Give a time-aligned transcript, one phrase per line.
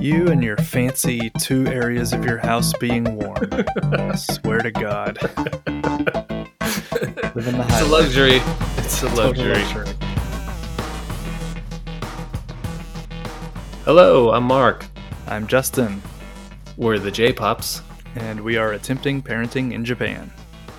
[0.00, 3.48] You and your fancy two areas of your house being warm.
[3.82, 5.18] I swear to God.
[7.34, 8.40] Living the It's a luxury.
[8.76, 9.54] It's a Total luxury.
[9.54, 9.94] luxury.
[13.84, 14.86] Hello, I'm Mark.
[15.26, 16.00] I'm Justin,
[16.76, 17.82] We're the J Pops.
[18.14, 20.30] and we are attempting parenting in Japan.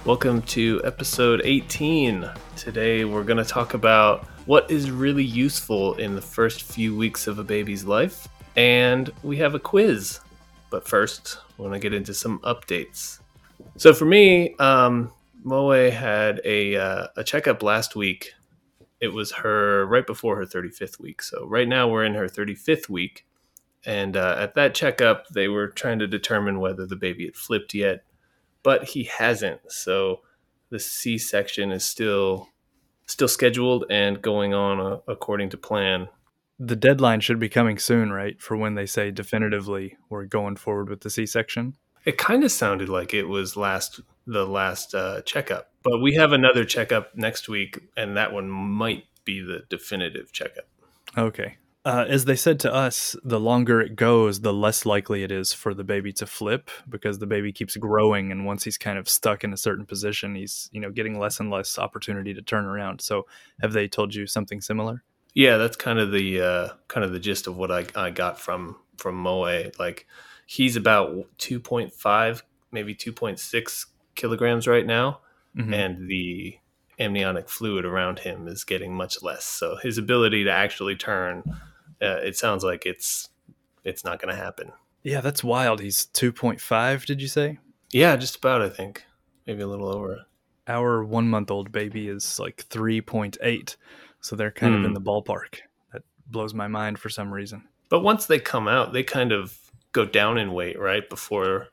[0.06, 2.30] Welcome to episode 18.
[2.56, 7.28] Today we're going to talk about what is really useful in the first few weeks
[7.28, 10.20] of a baby's life, and we have a quiz.
[10.70, 13.20] But first, we want to get into some updates.
[13.78, 15.12] So for me, um,
[15.44, 18.34] Moe had a uh, a checkup last week.
[19.00, 21.22] It was her right before her 35th week.
[21.22, 23.26] So right now we're in her 35th week,
[23.86, 27.74] and uh, at that checkup, they were trying to determine whether the baby had flipped
[27.74, 28.04] yet
[28.64, 29.60] but he hasn't.
[29.72, 30.22] So
[30.70, 32.50] the C section is still
[33.06, 36.08] still scheduled and going on uh, according to plan.
[36.60, 38.40] The deadline should be coming soon, right?
[38.42, 41.76] For when they say definitively we're going forward with the C section.
[42.06, 46.32] It kind of sounded like it was last the last uh, checkup, but we have
[46.32, 50.66] another checkup next week, and that one might be the definitive checkup.
[51.18, 51.58] Okay.
[51.86, 55.54] Uh, as they said to us, the longer it goes, the less likely it is
[55.54, 59.08] for the baby to flip because the baby keeps growing, and once he's kind of
[59.08, 62.66] stuck in a certain position, he's you know getting less and less opportunity to turn
[62.66, 63.02] around.
[63.02, 63.26] So,
[63.62, 65.04] have they told you something similar?
[65.40, 68.38] Yeah, that's kind of the uh, kind of the gist of what I, I got
[68.38, 69.72] from from Moe.
[69.80, 70.06] Like
[70.46, 75.22] he's about two point five, maybe two point six kilograms right now.
[75.56, 75.74] Mhm.
[75.74, 76.60] and the
[77.00, 79.46] amniotic fluid around him is getting much less.
[79.46, 81.44] So his ability to actually turn,
[82.02, 83.30] uh, it sounds like it's
[83.86, 84.74] it's not going to happen.
[85.04, 85.80] Yeah, that's wild.
[85.80, 87.06] He's two point five.
[87.06, 87.60] Did you say?
[87.92, 88.62] Yeah, just about.
[88.62, 89.06] I think
[89.48, 90.26] maybe a little over.
[90.70, 93.76] Our one month old baby is like three point eight,
[94.22, 94.94] so they're kind of in Hmm.
[94.94, 95.60] the ballpark.
[95.92, 97.64] That blows my mind for some reason.
[97.90, 99.58] But once they come out, they kind of
[99.92, 101.10] go down in weight, right?
[101.10, 101.68] Before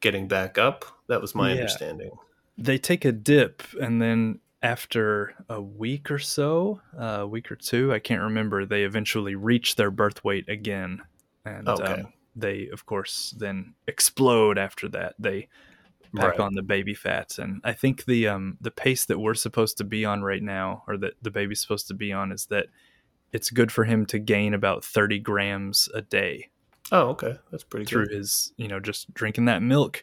[0.00, 0.84] getting back up.
[1.08, 1.56] That was my Yeah.
[1.56, 2.10] understanding.
[2.56, 7.90] they take a dip and then after a week or so a week or two
[7.90, 11.00] i can't remember they eventually reach their birth weight again
[11.46, 11.92] and Okay.
[12.02, 15.48] um, they of course then explode after that they
[16.16, 16.40] pack Right.
[16.40, 19.84] on the baby fats and i think the um the pace that we're supposed to
[19.84, 22.66] be on right now or that the baby's supposed to be on is that
[23.32, 26.48] it's good for him to gain about 30 grams a day
[26.92, 28.16] Oh, okay, that's pretty through good.
[28.16, 30.02] his you know just drinking that milk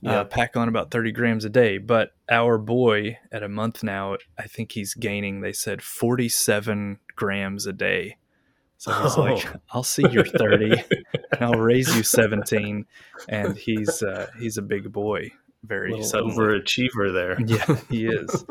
[0.00, 0.20] Yeah.
[0.20, 4.16] uh, pack on about 30 grams a day but our boy at a month now
[4.38, 8.16] i think he's gaining they said 47 grams a day
[8.78, 9.60] so he's like Oh.
[9.72, 10.84] i'll see your 30 and
[11.40, 12.86] i'll raise you 17
[13.28, 15.30] and he's uh, he's a big boy
[15.64, 17.40] very suddenly overachiever there.
[17.46, 18.44] yeah he is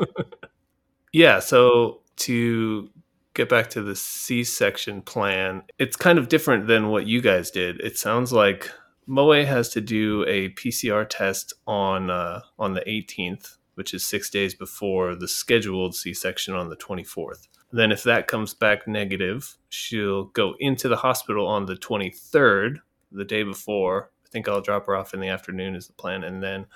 [1.12, 2.90] Yeah, so to
[3.34, 7.50] get back to the C section plan, it's kind of different than what you guys
[7.50, 7.80] did.
[7.80, 8.70] It sounds like
[9.06, 14.30] Moe has to do a PCR test on uh, on the 18th, which is six
[14.30, 17.48] days before the scheduled C section on the 24th.
[17.72, 22.78] Then, if that comes back negative, she'll go into the hospital on the 23rd,
[23.10, 24.10] the day before.
[24.26, 26.66] I think I'll drop her off in the afternoon, is the plan, and then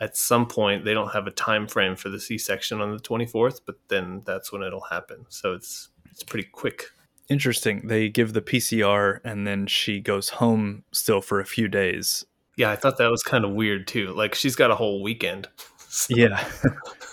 [0.00, 3.60] at some point they don't have a time frame for the c-section on the 24th
[3.66, 5.26] but then that's when it'll happen.
[5.28, 6.86] So it's it's pretty quick.
[7.28, 7.86] Interesting.
[7.86, 12.24] They give the pcr and then she goes home still for a few days.
[12.56, 14.12] Yeah i thought that was kind of weird too.
[14.14, 15.48] Like she's got a whole weekend.
[15.88, 16.44] So yeah.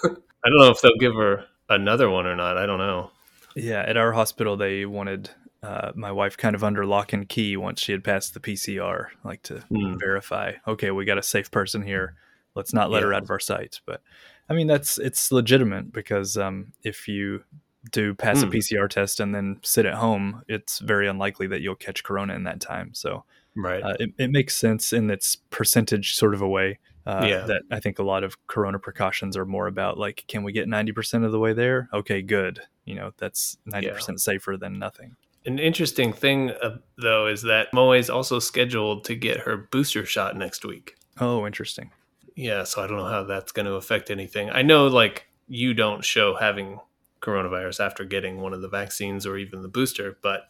[0.03, 3.11] I don't know if they'll give her another one or not i don't know
[3.55, 5.31] Yeah, at our hospital, they wanted
[5.63, 9.07] uh, my wife kind of under lock and key once she had passed the PCR,
[9.23, 9.97] like to Hmm.
[9.97, 10.53] verify.
[10.67, 12.13] Okay, we got a safe person here.
[12.53, 13.81] Let's not let her out of our sight.
[13.87, 14.01] But
[14.47, 17.43] I mean, that's it's legitimate because um, if you
[17.91, 18.51] do pass a Hmm.
[18.51, 22.43] PCR test and then sit at home, it's very unlikely that you'll catch corona in
[22.43, 22.93] that time.
[22.93, 23.23] So
[23.55, 26.77] right uh, it, it makes sense in its percentage sort of a way.
[27.07, 27.45] Uh, Yeah.
[27.45, 30.67] That I think a lot of corona precautions are more about like, can we get
[30.67, 31.87] 90% of the way there?
[31.93, 32.59] Okay, good.
[32.85, 35.15] You know, that's 90% safer than nothing.
[35.45, 40.05] an interesting thing uh, though is that moe is also scheduled to get her booster
[40.05, 41.91] shot next week Oh, interesting.
[42.35, 45.73] yeah so i don't know how that's going to affect anything i know like you
[45.73, 46.79] don't show having
[47.21, 50.41] coronavirus after getting one of the vaccines or even the booster but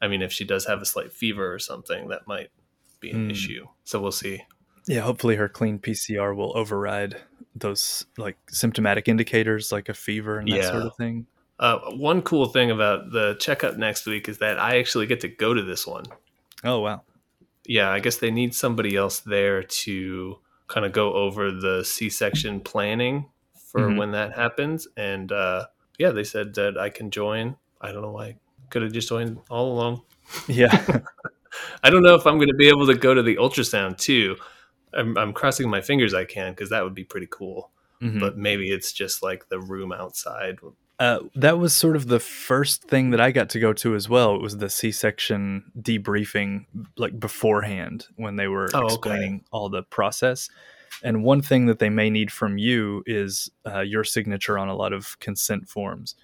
[0.00, 2.50] i mean if she does have a slight fever or something that might
[3.00, 3.30] be an Hmm.
[3.32, 4.42] issue so we'll see
[4.86, 7.16] Yeah, hopefully her clean PCR will override
[7.54, 10.70] those like symptomatic indicators like a fever and that Yeah.
[10.70, 11.26] sort of thing.
[11.58, 15.28] uh, one cool thing about the checkup next week is that i actually get to
[15.28, 16.04] go to this one
[16.62, 17.00] Oh, wow.
[17.64, 20.36] yeah i guess they need somebody else there to
[20.68, 23.96] kind of go over the c-section planning for Mhm.
[23.96, 25.64] when that happens and uh,
[25.98, 28.36] yeah they said that i can join i don't know why
[28.68, 30.02] could have just joined all along
[30.48, 31.00] Yeah.
[31.82, 34.36] I don't know if I'm going to be able to go to the ultrasound too.
[34.96, 37.70] I'm, I'm crossing my fingers I can because that would be pretty cool.
[38.02, 38.20] Mhm.
[38.20, 40.58] But maybe it's just like the room outside.
[40.98, 44.08] Uh, that was sort of the first thing that I got to go to as
[44.08, 44.34] well.
[44.34, 46.64] It was the C-section debriefing,
[46.96, 48.94] like beforehand, when they were Oh, okay.
[48.94, 50.48] explaining all the process.
[51.02, 54.74] And one thing that they may need from you is uh, your signature on a
[54.74, 56.14] lot of consent forms,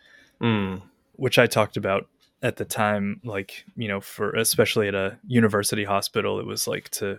[0.41, 0.83] Mm,
[1.13, 2.09] which I talked about
[2.43, 3.21] at the time.
[3.25, 7.19] Like you know, for especially at a university hospital, it was like to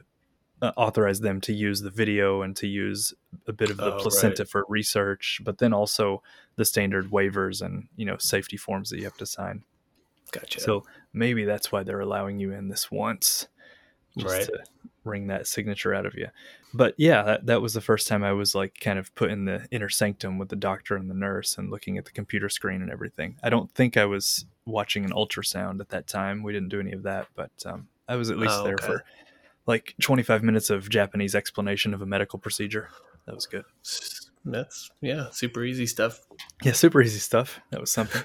[0.63, 3.13] uh, authorize them to use the video and to use
[3.47, 6.23] a bit of the Oh, placenta for research, but then also
[6.55, 9.63] the standard waivers and you know safety forms that you have to sign.
[10.31, 10.59] gotcha.
[10.61, 13.47] So maybe that's why they're allowing you in this once,
[14.17, 14.45] just Right.
[14.45, 14.63] to
[15.03, 16.27] wring that signature out of you.
[16.73, 19.43] But yeah, that, that was the first time I was like kind of put in
[19.45, 22.81] the inner sanctum with the doctor and the nurse and looking at the computer screen
[22.81, 23.35] and everything.
[23.43, 26.41] I don't think I was watching an ultrasound at that time.
[26.41, 28.85] We didn't do any of that, but um, I was at least Oh, there okay.
[28.85, 29.03] for
[29.65, 32.89] like 25 minutes of Japanese explanation of a medical procedure.
[33.25, 33.63] That was good.
[34.45, 36.19] That's yeah, super easy stuff.
[36.61, 37.59] Yeah, super easy stuff.
[37.71, 38.23] That was something.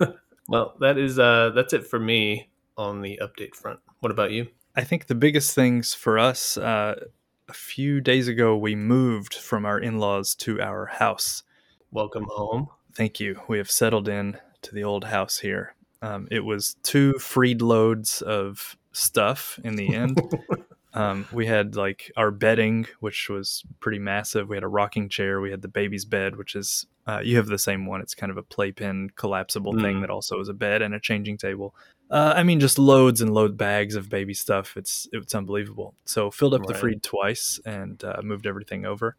[0.48, 3.80] Well, that is uh that's it for me on the update front.
[4.00, 4.48] What about you?
[4.76, 7.06] I think the biggest things for us, uh,
[7.48, 11.42] a few days ago, we moved from our in laws to our house.
[11.90, 12.68] Welcome home.
[12.94, 13.40] Thank you.
[13.48, 15.74] We have settled in to the old house here.
[16.02, 20.20] Um, it was two Freed loads of stuff in the end.
[20.94, 24.48] um, we had like our bedding, which was pretty massive.
[24.48, 25.40] We had a rocking chair.
[25.40, 28.00] We had the baby's bed, which is uh, you have the same one.
[28.00, 30.00] It's kind of a playpen collapsible thing Mm.
[30.00, 31.74] that also is a bed and a changing table.
[32.10, 34.76] Uh, I mean, just loads and load bags of baby stuff.
[34.76, 35.94] It's it's unbelievable.
[36.04, 36.80] So filled up the Right.
[36.80, 39.16] Freed twice and uh, moved everything over,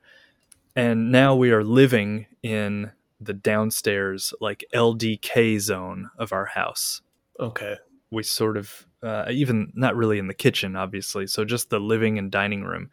[0.75, 7.01] and now we are living in the downstairs like LDK zone of our house
[7.39, 7.75] Okay.
[8.11, 11.27] we sort of uh, even not really in the kitchen obviously.
[11.27, 12.89] So just the living and dining room.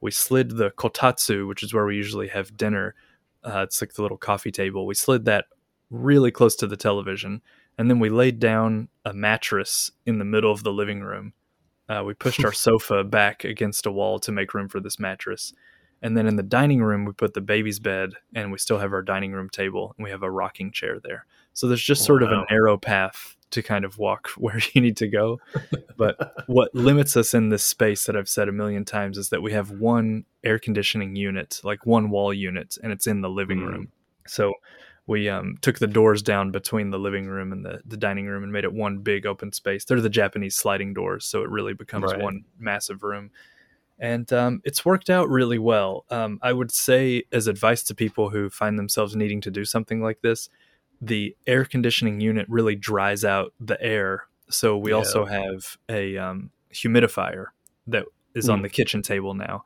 [0.00, 2.94] We slid the kotatsu which is where we usually have dinner.
[3.44, 4.86] Uh, it's like the little coffee table.
[4.86, 5.46] We slid that
[5.90, 7.42] really close to the television
[7.78, 11.32] and then we laid down a mattress in the middle of the living room.
[11.88, 15.52] Uh, we pushed our sofa back against a wall to make room for this mattress.
[16.02, 18.92] And then in the dining room we put the baby's bed and we still have
[18.92, 21.24] our dining room table and we have a rocking chair there.
[21.54, 22.46] So there's just sort of a Wow.
[22.50, 25.40] narrow path to kind of walk where you need to go.
[25.96, 29.42] But what limits us in this space that I've said a million times is that
[29.42, 33.58] we have one air conditioning unit, like one wall unit, and it's in the living
[33.60, 33.66] Mm.
[33.66, 33.88] room.
[34.26, 34.54] So
[35.06, 38.42] we um, took the doors down between the living room and the, the dining room
[38.42, 39.84] and made it one big open space.
[39.84, 42.20] They're the Japanese sliding doors, so it really becomes Right.
[42.20, 43.30] one massive room.
[43.98, 46.04] And um, it's worked out really well.
[46.10, 50.02] Um, I would say, as advice to people who find themselves needing to do something
[50.02, 50.50] like this,
[51.00, 54.24] the air conditioning unit really dries out the air.
[54.48, 54.96] So we Yeah.
[54.96, 57.46] also have a um, humidifier
[57.86, 58.04] that
[58.34, 58.62] is on Hmm.
[58.64, 59.64] the kitchen table now.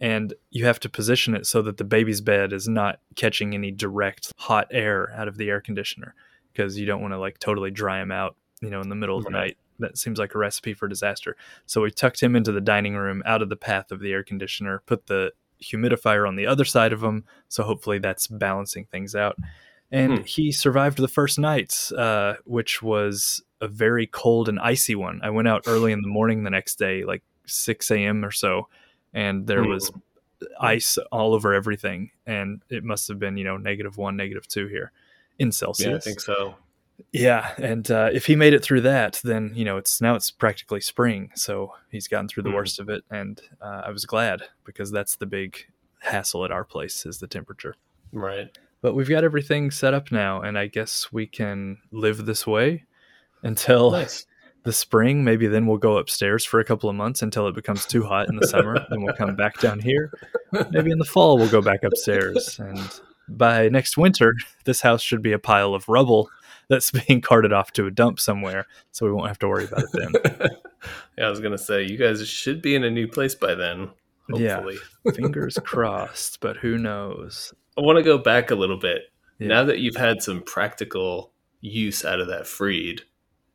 [0.00, 3.70] And you have to position it so that the baby's bed is not catching any
[3.70, 6.14] direct hot air out of the air conditioner
[6.52, 9.16] because you don't want to like totally dry him out, you know, in the middle
[9.16, 9.56] of the night.
[9.78, 11.36] That seems like a recipe for disaster.
[11.66, 14.22] So we tucked him into the dining room out of the path of the air
[14.24, 15.32] conditioner, put the
[15.62, 17.24] humidifier on the other side of him.
[17.48, 19.36] So hopefully that's balancing things out.
[19.92, 20.24] And Hmm.
[20.24, 25.20] he survived the first night, uh, which was a very cold and icy one.
[25.22, 28.24] I went out early in the morning the next day, like 6 a.m.
[28.24, 28.68] or so,
[29.12, 29.68] and there Hmm.
[29.68, 29.92] was
[30.58, 32.10] ice all over everything.
[32.26, 34.92] And it must have been, you know, negative one, negative two here
[35.38, 35.86] in Celsius.
[35.88, 36.54] Yeah, I think so.
[37.12, 40.30] Yeah, and uh, if he made it through that, then you know it's now it's
[40.30, 42.54] practically spring, so he's gotten through the Mhm.
[42.54, 45.66] worst of it, and uh, I was glad because that's the big
[46.00, 47.74] hassle at our place is the temperature.
[48.12, 48.56] Right.
[48.82, 52.84] But we've got everything set up now, and I guess we can live this way
[53.42, 54.26] until Nice.
[54.64, 55.24] the spring.
[55.24, 58.28] Maybe then we'll go upstairs for a couple of months until it becomes too hot
[58.28, 58.84] in the summer.
[58.90, 60.12] then we'll come back down here.
[60.70, 64.34] Maybe in the fall we'll go back upstairs, and by next winter,
[64.64, 66.28] this house should be a pile of rubble
[66.68, 69.84] that's being carted off to a dump somewhere, so we won't have to worry about
[69.84, 70.50] it then.
[71.18, 73.90] yeah, I was gonna say you guys should be in a new place by then.
[74.34, 74.64] Yeah.
[75.14, 77.52] Fingers crossed, but who knows?
[77.78, 79.02] I want to go back a little bit.
[79.38, 79.48] Yeah.
[79.48, 83.02] Now that you've had some practical use out of that Freed,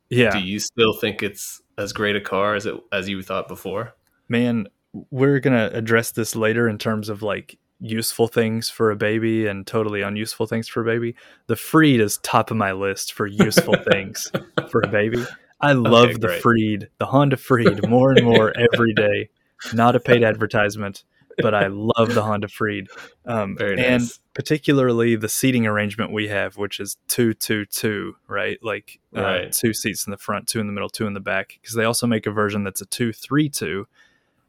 [0.09, 3.47] Yeah, do you still think it's as great a car as it as you thought
[3.47, 3.93] before?
[4.29, 4.67] man,
[5.11, 9.65] we're gonna address this later in terms of like useful things for a baby and
[9.67, 11.15] totally unuseful things for a baby.
[11.45, 14.31] The Freed is top of my list for useful things
[14.69, 15.23] for a baby.
[15.61, 16.29] I love the.
[16.41, 19.29] Freed, the Honda Freed, more and more every day.
[19.73, 21.03] Not a paid advertisement,
[21.37, 22.87] but I love the Honda Freed.
[23.25, 24.03] Um, Very And
[24.33, 28.57] particularly the seating arrangement we have, which is two, two, two, right?
[28.61, 29.51] Like uh, Right.
[29.51, 31.59] two seats in the front, two in the middle, two in the back.
[31.61, 33.87] Because they also make a version that's a two, three, two.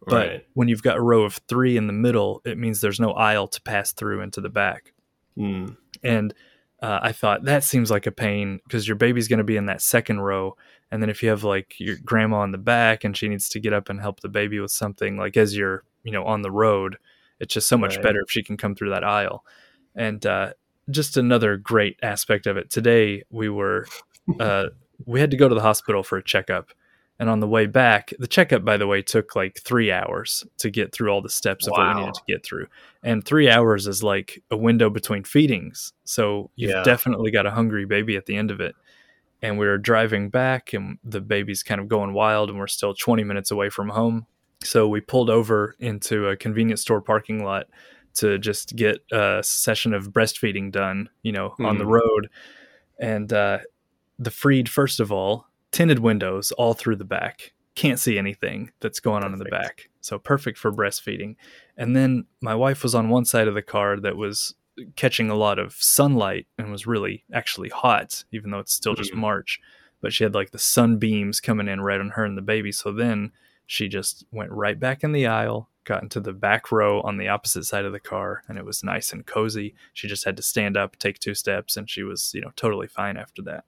[0.06, 0.46] But right.
[0.54, 3.48] when you've got a row of three in the middle, it means there's no aisle
[3.48, 4.92] to pass through into the back.
[5.36, 5.76] Mm.
[6.02, 6.34] And
[6.80, 9.66] uh, I thought that seems like a pain because your baby's going to be in
[9.66, 10.56] that second row.
[10.90, 13.60] And then if you have like your grandma in the back and she needs to
[13.60, 16.50] get up and help the baby with something, like as you're, you know, on the
[16.50, 16.96] road,
[17.40, 18.02] it's just so much Right.
[18.02, 19.44] better if she can come through that aisle.
[19.94, 20.52] And uh,
[20.90, 22.70] just another great aspect of it.
[22.70, 23.86] Today we were,
[24.40, 24.66] uh,
[25.06, 26.70] we had to go to the hospital for a checkup.
[27.20, 30.70] And on the way back, the checkup, by the way, took like three hours to
[30.70, 32.66] get through all the steps of what we needed to get through.
[33.02, 35.92] And three hours is like a window between feedings.
[36.04, 36.82] So you've Yeah.
[36.84, 38.76] definitely got a hungry baby at the end of it.
[39.42, 42.94] And we were driving back, and the baby's kind of going wild, and we're still
[42.94, 44.26] 20 minutes away from home.
[44.62, 47.68] So we pulled over into a convenience store parking lot
[48.14, 52.00] to just get a session of breastfeeding done, you know, on the Mhm.
[52.00, 52.30] road.
[52.98, 53.58] And uh,
[54.18, 57.52] the Freed, first of all, tinted windows all through the back.
[57.76, 59.88] Can't see anything that's going on in the back.
[60.00, 61.36] So perfect for breastfeeding.
[61.76, 64.54] And then my wife was on one side of the car that was
[64.96, 69.12] catching a lot of sunlight and was really actually hot, even though it's still just
[69.12, 69.18] Mhm.
[69.18, 69.60] March.
[70.00, 72.72] But she had like the sunbeams coming in right on her and the baby.
[72.72, 73.30] So then
[73.68, 77.28] she just went right back in the aisle, got into the back row on the
[77.28, 79.74] opposite side of the car, and it was nice and cozy.
[79.92, 82.86] She just had to stand up, take two steps, and she was, you know, totally
[82.86, 83.64] fine after that.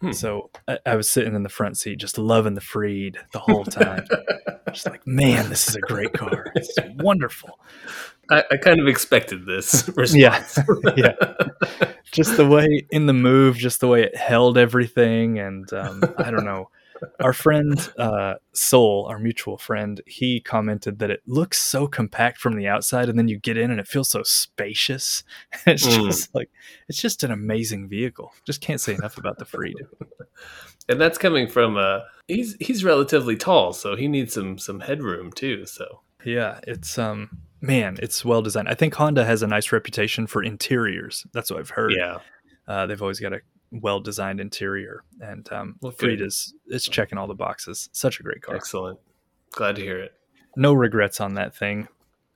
[0.00, 0.12] Hmm.
[0.12, 3.66] So I, I was sitting in the front seat, just loving the Freed the whole
[3.66, 4.06] time.
[4.72, 6.50] just like, man, this is a great car.
[6.54, 7.58] It's wonderful.
[8.30, 10.14] I, I kind of expected this response.
[10.16, 10.42] Yeah.
[10.96, 11.12] Yeah.
[12.12, 16.30] Just the way in the move, just the way it held everything, and um, I
[16.30, 16.70] don't know.
[17.20, 22.56] Our friend uh, Soul, our mutual friend, he commented that it looks so compact from
[22.56, 25.22] the outside, and then you get in and it feels so spacious.
[25.66, 26.06] it's Mm.
[26.06, 26.50] just like
[26.88, 28.32] it's just an amazing vehicle.
[28.44, 29.76] Just can't say enough about the Freed.
[30.88, 35.32] and that's coming from uh he's he's relatively tall, so he needs some some headroom
[35.32, 35.66] too.
[35.66, 38.68] So Yeah, it's um man, it's well designed.
[38.68, 41.26] I think Honda has a nice reputation for interiors.
[41.32, 41.92] That's what I've heard.
[41.96, 42.18] yeah,
[42.68, 43.40] Uh, they've always got a
[43.80, 45.98] well designed interior, and um, Well, good.
[45.98, 47.88] Freed is it's checking all the boxes.
[47.92, 48.56] Such a great car.
[48.56, 48.98] excellent.
[49.52, 50.14] Glad to hear it.
[50.56, 51.88] No regrets on that thing.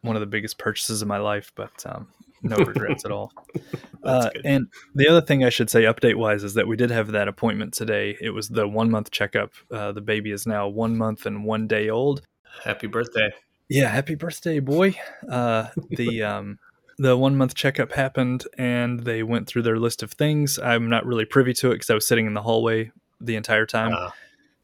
[0.03, 2.09] One of the biggest purchases of my life, but um,
[2.43, 3.33] no regrets at all.
[4.05, 7.11] Uh, and the other thing I should say, update wise, is that we did have
[7.11, 8.17] that appointment today.
[8.21, 9.51] It was the one month checkup.
[9.73, 12.23] Uh, the baby is now one month and one day old.
[12.63, 13.29] Happy birthday.
[13.69, 14.95] Yeah, happy birthday, boy.
[15.29, 16.59] Uh, the um,
[16.99, 20.59] the one month checkup happened, and they went through their list of things.
[20.59, 22.91] I'm not really privy to it because I was sitting in the hallway
[23.21, 23.93] the entire time.
[23.93, 24.11] Uh,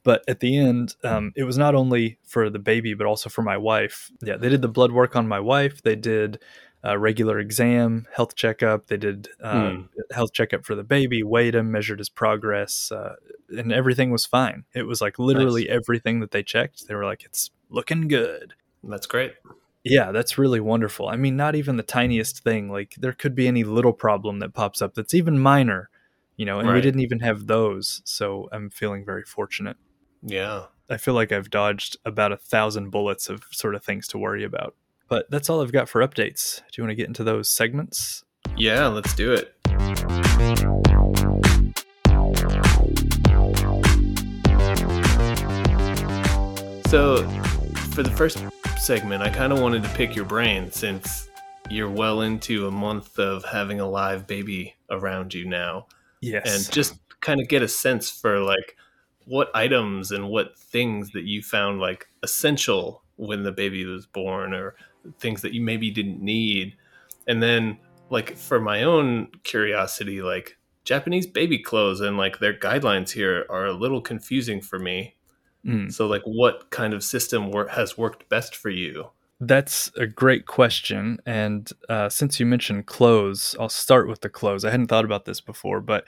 [0.02, 3.40] But at the end, um, it was not only for the baby, but also for
[3.40, 4.10] my wife.
[4.22, 5.80] Yeah, they did the blood work on my wife.
[5.82, 6.40] They did
[6.82, 8.88] a regular exam, health checkup.
[8.88, 9.80] They did uh, Hmm.
[10.12, 13.14] health checkup for the baby, weighed him, measured his progress, uh,
[13.48, 14.64] and everything was fine.
[14.74, 16.86] It was like literally everything that they checked.
[16.86, 18.52] They were like, "It's looking good."
[18.86, 19.32] that's great.
[19.84, 21.08] Yeah, that's really wonderful.
[21.08, 22.70] I mean, not even the tiniest thing.
[22.70, 25.90] Like there could be any little problem that pops up that's even minor,
[26.36, 28.00] you know, and we didn't even have those.
[28.04, 29.76] So I'm feeling very fortunate.
[30.22, 30.64] Yeah.
[30.88, 34.42] I feel like I've dodged about a thousand bullets of sort of things to worry
[34.42, 34.74] about.
[35.08, 36.58] But that's all I've got for updates.
[36.72, 38.24] Do you want to get into those segments?
[38.56, 39.54] Yeah, let's do it.
[46.88, 47.28] So,
[47.92, 48.38] for the first
[48.84, 51.30] segment, I kind of wanted to pick your brain since
[51.70, 55.86] you're well into a month of having a live baby around you now.
[56.20, 56.54] Yes.
[56.54, 58.76] and just kind of get a sense for like
[59.24, 64.52] what items and what things that you found like essential when the baby was born
[64.52, 64.74] or
[65.18, 66.76] things that you maybe didn't need.
[67.26, 67.78] And then
[68.10, 73.64] like for my own curiosity like japanese baby clothes and like their guidelines here are
[73.64, 75.14] a little confusing for me
[75.66, 75.92] Mm.
[75.92, 80.46] so like what kind of system wor- has worked best for you That's a great
[80.46, 81.18] question.
[81.26, 84.64] And uh, since you mentioned clothes, I'll start with the clothes.
[84.64, 86.04] I hadn't thought about this before, but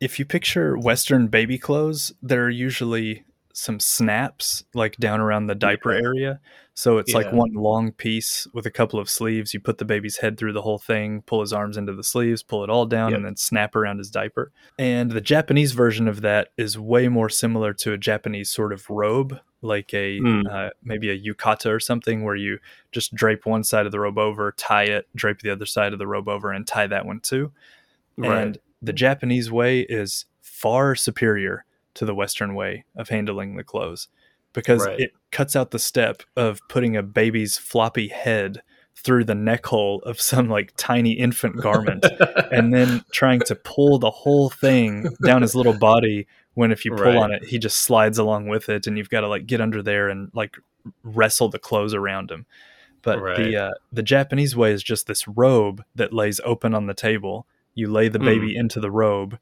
[0.00, 3.24] if you picture Western baby clothes, they're usually
[3.60, 6.02] some snaps like down around the diaper Yeah.
[6.02, 6.40] area.
[6.74, 9.52] So it's like one long piece with a couple of sleeves.
[9.52, 12.42] You put the baby's head through the whole thing, pull his arms into the sleeves,
[12.42, 13.16] pull it all down, Yep.
[13.18, 14.50] and then snap around his diaper.
[14.78, 18.88] And the Japanese version of that is way more similar to a Japanese sort of
[18.88, 20.50] robe, like a Mm.
[20.50, 22.58] uh, maybe a yukata or something, where you
[22.92, 25.98] just drape one side of the robe over, tie it, drape the other side of
[25.98, 27.52] the robe over, and tie that one too.
[28.22, 31.64] And the Japanese way is far superior
[31.94, 34.08] to the Western way of handling the clothes
[34.52, 35.00] because Right.
[35.00, 38.62] it cuts out the step of putting a baby's floppy head
[38.96, 42.04] through the neck hole of some like tiny infant garment
[42.52, 46.90] and then trying to pull the whole thing down his little body when if you
[46.92, 47.16] pull Right.
[47.16, 49.82] on it he just slides along with it and you've got to like get under
[49.82, 50.56] there and like
[51.02, 52.44] wrestle the clothes around him
[53.02, 53.36] but Right.
[53.36, 57.46] the uh, the japanese way is just this robe that lays open on the table
[57.74, 59.38] you lay the baby into the robe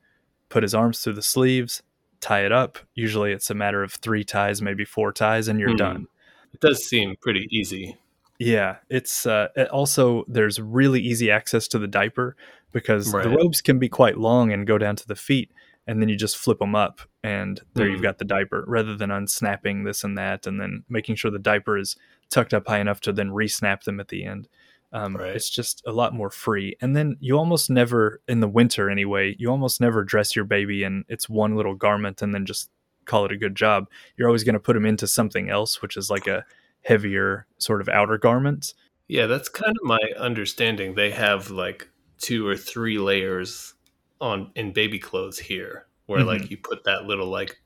[0.50, 1.82] put his arms through the sleeves
[2.20, 5.70] tie it up usually it's a matter of three ties maybe four ties and you're
[5.70, 5.76] Hmm.
[5.76, 6.06] done
[6.54, 7.96] It does seem pretty easy.
[8.38, 12.36] yeah, it's uh, it also there's really easy access to the diaper
[12.72, 13.36] because the Right.
[13.36, 15.50] robes can be quite long and go down to the feet,
[15.86, 18.02] and then you just flip them up, and there you've Mm.
[18.04, 21.76] got the diaper rather than unsnapping this and that, and then making sure the diaper
[21.76, 21.96] is
[22.30, 24.48] tucked up high enough to then re-snap them at the end.
[24.92, 25.36] Um, Right.
[25.36, 29.36] It's just a lot more free, and then you almost never in the winter anyway.
[29.38, 32.70] You almost never dress your baby in its one little garment and then just
[33.04, 33.88] call it a good job.
[34.16, 36.44] You're always going to put him into something else, which is like a
[36.84, 38.72] heavier sort of outer garment.
[39.08, 40.94] Yeah, that's kind of my understanding.
[40.94, 43.74] They have like two or three layers
[44.20, 46.28] on in baby clothes here, where Mm-hmm.
[46.28, 47.60] like you put that little like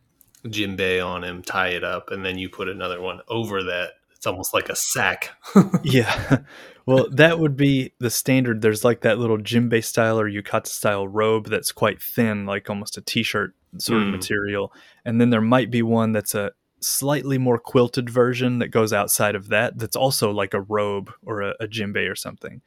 [0.47, 3.91] jimbei on him, tie it up, and then you put another one over that.
[4.23, 5.31] It's almost like a sack.
[5.83, 6.39] Yeah.
[6.87, 8.63] well, that would be the standard.
[8.63, 12.97] There's like that little jimbei style or yukata style robe that's quite thin, like almost
[12.97, 14.13] a t-shirt sort of Mm.
[14.13, 14.73] material.
[15.05, 19.35] And then there might be one that's a slightly more quilted version that goes outside
[19.35, 22.63] of that that's also like a robe or a, a jimbei or something.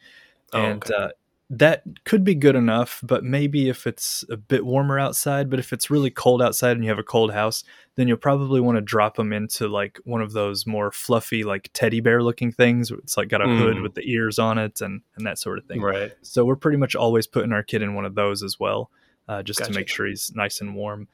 [0.52, 0.94] Oh, and okay.
[0.94, 1.10] uh,
[1.50, 5.72] that could be good enough, but maybe if it's a bit warmer outside, but if
[5.72, 7.64] it's really cold outside and you have a cold house,
[7.96, 11.70] then you'll probably want to drop them into like one of those more fluffy, like
[11.74, 12.90] teddy bear looking things.
[12.90, 13.84] It's like got a hood Mm.
[13.84, 15.82] with the ears on it and, and that sort of thing.
[15.82, 16.12] right.
[16.24, 18.90] So we're pretty much always putting our kid in one of those as well,
[19.28, 19.72] uh, just Gotcha.
[19.72, 21.08] to make sure he's nice and warm.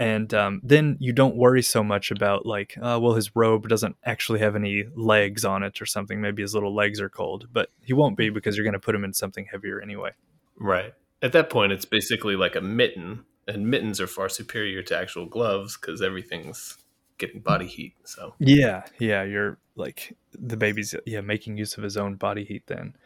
[0.00, 3.96] And um, then you don't worry so much about like, uh, well, his robe doesn't
[4.02, 6.22] actually have any legs on it or something.
[6.22, 8.94] Maybe his little legs are cold, but he won't be because you're going to put
[8.94, 10.12] him in something heavier anyway.
[10.58, 10.94] Right.
[11.20, 15.26] At that point, it's basically like a mitten, and mittens are far superior to actual
[15.26, 16.78] gloves because everything's
[17.18, 17.94] getting body heat.
[18.04, 22.62] So Yeah, yeah, you're like the baby's yeah making use of his own body heat
[22.68, 22.96] then.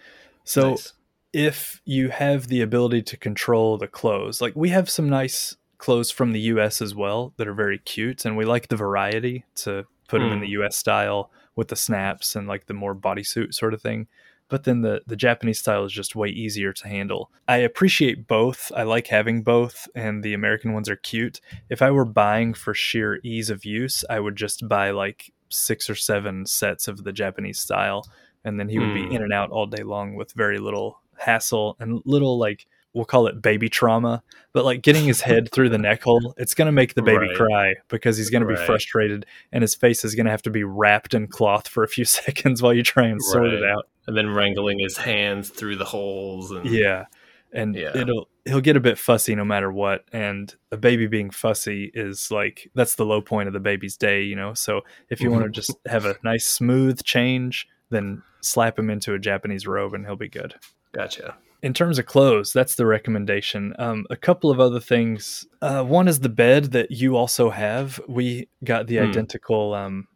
[0.44, 0.92] So nice.
[1.32, 6.10] if you have the ability to control the clothes, like we have some nice clothes
[6.10, 9.84] from the US as well that are very cute and we like the variety to
[10.08, 10.44] put them in Hmm.
[10.44, 14.06] the US style with the snaps and like the more bodysuit sort of thing.
[14.48, 17.30] But then the the Japanese style is just way easier to handle.
[17.48, 18.70] I appreciate both.
[18.80, 21.40] I like having both and the American ones are cute.
[21.70, 25.88] If I were buying for sheer ease of use, I would just buy like 6
[25.90, 28.00] or 7 sets of the Japanese style
[28.44, 28.94] and then he would Hmm.
[29.02, 33.04] be in and out all day long with very little hassle and little like we'll
[33.04, 36.66] call it baby trauma but like getting his head through the neck hole it's going
[36.66, 37.36] to make the baby Right.
[37.36, 40.50] cry because he's going to be frustrated and his face is going to have to
[40.50, 43.88] be wrapped in cloth for a few seconds while you try and sort it out
[44.06, 46.50] And then wrangling his hands through the holes.
[46.50, 47.06] And yeah
[47.52, 47.96] and Yeah.
[47.96, 52.30] it'll he'll get a bit fussy no matter what and a baby being fussy is
[52.30, 55.44] like that's the low point of the baby's day you know so if you want
[55.44, 60.04] to just have a nice smooth change then slap him into a japanese robe and
[60.04, 60.54] he'll be good
[60.92, 61.36] Gotcha.
[61.64, 63.74] In terms of clothes, that's the recommendation.
[63.78, 65.46] Um, a couple of other things.
[65.62, 67.98] Uh, one is the bed that you also have.
[68.06, 69.04] We got the Hmm.
[69.04, 70.06] identical um,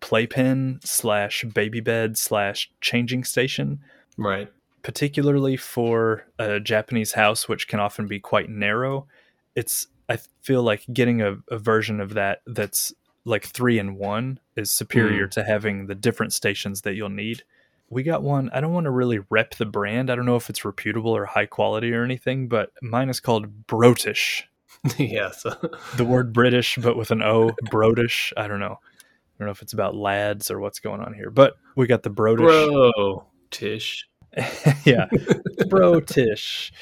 [0.00, 3.80] playpen slash baby bed slash changing station,
[4.18, 4.52] Right.
[4.82, 9.06] particularly for a Japanese house, which can often be quite narrow.
[9.56, 12.92] It's I feel like getting a, a version of that that's
[13.24, 17.44] like three in one is superior to having the different stations that you'll need
[17.90, 18.50] we got one.
[18.52, 20.10] I don't want to really rep the brand.
[20.10, 23.66] I don't know if it's reputable or high quality or anything, but mine is called
[23.66, 24.42] Brotish.
[24.98, 25.30] yeah.
[25.30, 25.50] So
[25.96, 28.32] The word British, but with an O, Brotish.
[28.36, 28.78] I don't know.
[28.80, 32.02] I don't know if it's about lads or what's going on here, but we got
[32.02, 32.38] the Brotish.
[32.38, 34.08] bro, Tish.
[34.84, 35.06] yeah,
[35.70, 36.72] Brotish.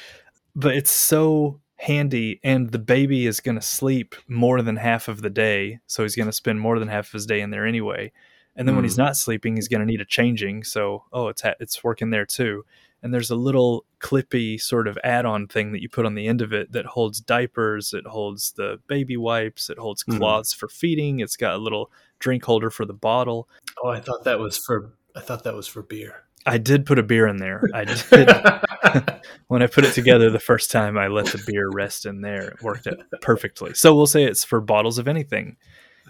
[0.55, 5.21] But it's so handy, and the baby is going to sleep more than half of
[5.21, 7.65] the day, so he's going to spend more than half of his day in there
[7.65, 8.11] anyway.
[8.57, 8.87] And then when Hmm.
[8.87, 10.63] he's not sleeping, he's going to need a changing.
[10.63, 12.65] So, oh, it's ha- it's working there too.
[13.03, 16.41] And there's a little clippy sort of add-on thing that you put on the end
[16.41, 20.17] of it that holds diapers, it holds the baby wipes, it holds Hmm.
[20.17, 21.19] cloths for feeding.
[21.19, 23.47] It's got a little drink holder for the bottle.
[23.83, 24.91] Oh, I thought that was for.
[25.15, 26.23] I thought that was for beer.
[26.47, 27.61] I did put a beer in there.
[27.73, 28.01] I did.
[29.47, 32.49] when I put it together the first time, I let the beer rest in there.
[32.49, 33.73] It worked out perfectly.
[33.75, 35.57] So we'll say it's for bottles of anything.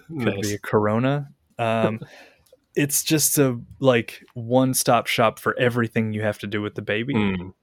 [0.07, 0.59] Could be a.
[0.59, 1.29] Corona.
[1.59, 1.99] Um,
[2.77, 6.81] it's just a like one stop shop for everything you have to do with the
[6.81, 7.15] baby.
[7.15, 7.53] Mm.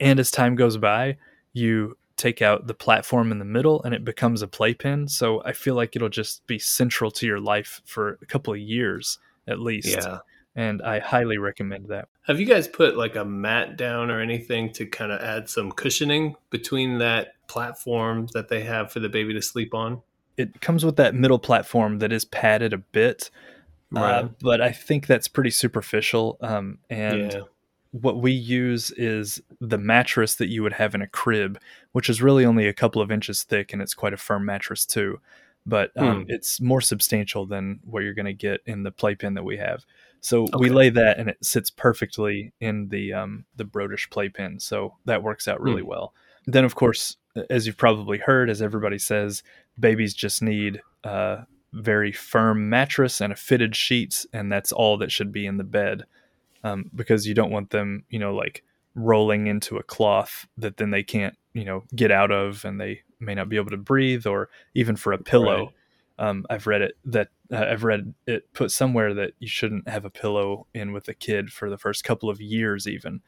[0.00, 1.16] And as time goes by,
[1.52, 5.06] you take out the platform in the middle and it becomes a playpen.
[5.06, 8.58] So I feel like it'll just be central to your life for a couple of
[8.58, 9.96] years at least.
[9.96, 10.18] Yeah.
[10.56, 12.08] And I highly recommend that.
[12.26, 15.70] Have you guys put like a mat down or anything to kind of add some
[15.70, 20.02] cushioning between that platform that they have for the baby to sleep on?
[20.36, 23.30] It comes with that middle platform that is padded a bit,
[23.96, 26.36] uh, but I think that's pretty superficial.
[26.40, 27.40] Um, and yeah.
[27.92, 31.58] what we use is the mattress that you would have in a crib,
[31.92, 34.84] which is really only a couple of inches thick, and it's quite a firm mattress
[34.84, 35.20] too.
[35.66, 36.30] But um, Hmm.
[36.30, 39.84] it's more substantial than what you're going to get in the playpen that we have.
[40.20, 44.60] So we lay that, and it sits perfectly in the um, the Brotish playpen.
[44.60, 45.88] So that works out really Hmm.
[45.88, 46.14] well.
[46.46, 47.18] Then, of course,
[47.50, 49.42] as you've probably heard, as everybody says,
[49.78, 55.12] babies just need a very firm mattress and a fitted sheets, and that's all that
[55.12, 56.04] should be in the bed
[56.64, 60.90] um, because you don't want them, you know, like rolling into a cloth that then
[60.90, 64.26] they can't, you know, get out of and they may not be able to breathe
[64.26, 65.72] or even for a pillow.
[66.18, 70.04] Um, I've read it that uh, I've read it put somewhere that you shouldn't have
[70.04, 73.20] a pillow in with a kid for the first couple of years, even.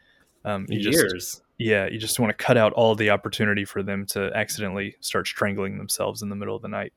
[0.44, 1.42] Um, you just, Years.
[1.58, 5.28] yeah, you just want to cut out all the opportunity for them to accidentally start
[5.28, 6.92] strangling themselves in the middle of the night.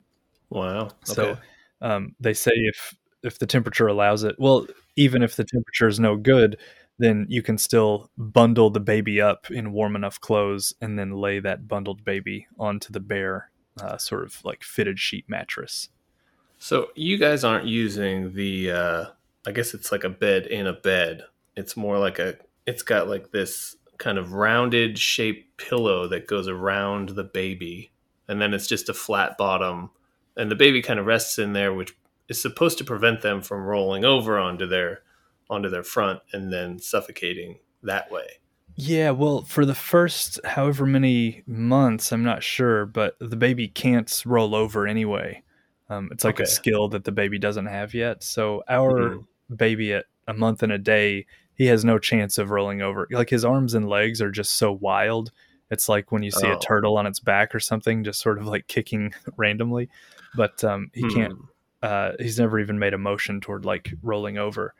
[0.50, 0.90] Wow.
[1.04, 1.40] So Okay.
[1.80, 5.98] um, they say if if the temperature allows it, well, even if the temperature is
[5.98, 6.58] no good,
[6.98, 11.40] then you can still bundle the baby up in warm enough clothes and then lay
[11.40, 15.88] that bundled baby onto the bare uh, sort of like fitted sheet mattress.
[16.58, 19.04] So you guys aren't using the uh
[19.46, 21.22] I guess it's like a bed in a bed.
[21.56, 26.48] It's more like a it's got like this kind of rounded shaped pillow that goes
[26.48, 27.92] around the baby
[28.26, 29.90] and then it's just a flat bottom
[30.36, 31.94] and the baby kind of rests in there which
[32.28, 35.00] is supposed to prevent them from rolling over onto their
[35.50, 38.26] onto their front and then suffocating that way.
[38.76, 44.22] Yeah, well, for the first however many months, I'm not sure, but the baby can't
[44.26, 45.42] roll over anyway.
[45.90, 46.44] Um, it's like Okay.
[46.44, 48.24] a skill that the baby doesn't have yet.
[48.24, 49.26] So our Mhm.
[49.56, 53.06] baby at a month and a day, he has no chance of rolling over.
[53.12, 55.30] Like his arms and legs are just so wild.
[55.70, 56.60] It's like when you see a Oh.
[56.60, 59.88] turtle on its back or something, just sort of like kicking randomly.
[60.36, 61.32] But um, he can't.
[61.32, 61.44] Hmm.
[61.82, 64.74] Uh, he's never even made a motion toward like rolling over.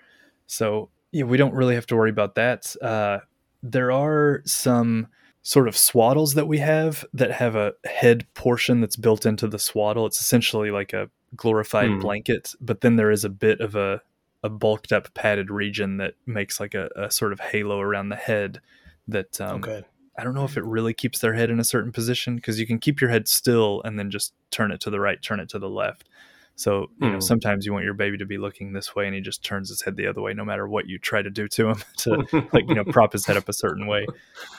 [0.46, 2.74] So yeah, we don't really have to worry about that.
[2.80, 3.18] Uh,
[3.62, 5.08] there are some
[5.42, 9.58] sort of swaddles that we have that have a head portion that's built into the
[9.58, 10.06] swaddle.
[10.06, 12.00] It's essentially like a glorified Hmm.
[12.00, 14.00] blanket, but then there is a bit of a,
[14.42, 18.16] a bulked up padded region that makes like a, a sort of halo around the
[18.16, 18.60] head
[19.08, 19.84] that um, Okay.
[20.16, 22.66] I don't know if it really keeps their head in a certain position because you
[22.66, 25.48] can keep your head still and then just turn it to the right, turn it
[25.50, 26.08] to the left.
[26.56, 27.20] So, you know, Hmm.
[27.20, 29.82] sometimes you want your baby to be looking this way and he just turns his
[29.82, 32.10] head the other way no matter what you try to do to him to
[32.52, 34.06] like, you know, prop his head up a certain way.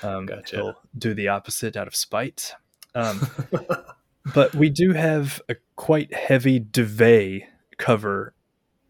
[0.04, 0.56] Um, Gotcha.
[0.58, 2.54] He'll do the opposite out of spite.
[2.96, 3.26] Um,
[4.34, 7.44] but we do have a quite heavy duvet
[7.78, 8.34] cover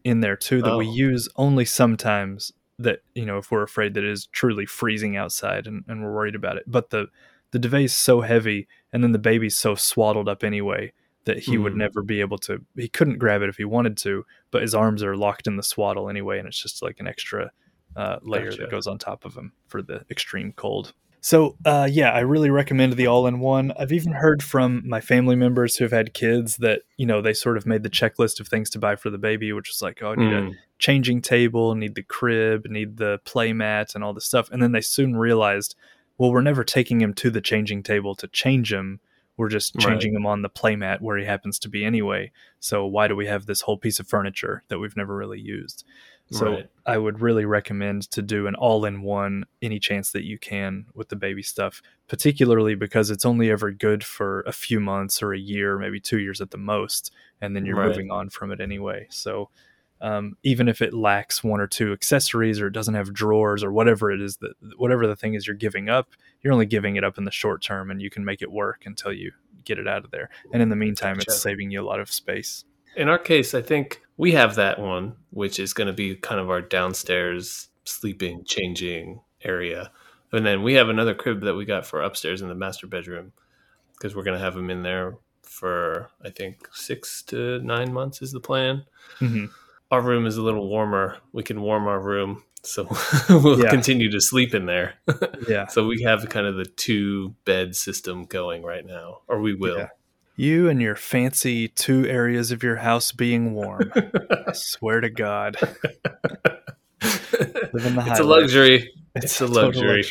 [0.04, 0.92] in there too that we Oh.
[0.92, 5.66] use only sometimes that you know if we're afraid that it is truly freezing outside
[5.66, 7.06] and, and we're worried about it but the
[7.52, 10.92] the duvet is so heavy and then the baby's so swaddled up anyway
[11.24, 11.78] that he would Hmm.
[11.78, 15.02] never be able to he couldn't grab it if he wanted to but his arms
[15.02, 17.50] are locked in the swaddle anyway and it's just like an extra
[17.96, 18.62] uh, layer Gotcha.
[18.62, 20.92] that goes on top of him for the extreme cold
[21.26, 23.72] so uh, yeah, I really recommend the all-in-one.
[23.76, 27.32] I've even heard from my family members who have had kids that you know they
[27.32, 30.00] sort of made the checklist of things to buy for the baby, which was like,
[30.04, 30.52] oh, I need a Hmm.
[30.78, 34.48] changing table, need the crib, need the play mat, and all this stuff.
[34.52, 35.74] And then they soon realized,
[36.16, 39.00] well, we're never taking him to the changing table to change him.
[39.36, 39.88] We're just Right.
[39.88, 42.30] changing him on the play mat where he happens to be anyway.
[42.60, 45.84] So why do we have this whole piece of furniture that we've never really used?
[46.30, 46.68] So Right.
[46.86, 51.16] I would really recommend to do an all-in-one any chance that you can with the
[51.16, 55.78] baby stuff, particularly because it's only ever good for a few months or a year,
[55.78, 57.88] maybe two years at the most, and then you're Right.
[57.88, 59.06] moving on from it anyway.
[59.10, 59.50] So
[60.00, 63.72] um, even if it lacks one or two accessories or it doesn't have drawers or
[63.72, 66.10] whatever it is that whatever the thing is you're giving up,
[66.42, 68.82] you're only giving it up in the short term, and you can make it work
[68.84, 69.32] until you
[69.64, 70.28] get it out of there.
[70.52, 71.30] And in the meantime, Gotcha.
[71.30, 72.64] it's saving you a lot of space.
[72.96, 76.40] In our case, I think we have that one, which is going to be kind
[76.40, 79.90] of our downstairs sleeping, changing area.
[80.32, 83.32] And then we have another crib that we got for upstairs in the master bedroom
[83.92, 88.20] because we're going to have them in there for, I think, six to nine months
[88.22, 88.84] is the plan.
[89.20, 89.50] Mhm.
[89.90, 91.18] Our room is a little warmer.
[91.32, 92.42] We can warm our room.
[92.62, 92.88] So
[93.28, 93.70] we'll Yeah.
[93.70, 94.94] continue to sleep in there.
[95.48, 95.66] Yeah.
[95.68, 99.78] so we have kind of the two bed system going right now, or we will.
[99.78, 99.88] Yeah.
[100.36, 103.90] You and your fancy two areas of your house being warm.
[104.46, 105.56] I swear to God.
[107.72, 108.92] Living the high it's a luxury.
[109.14, 110.04] It's a total luxury.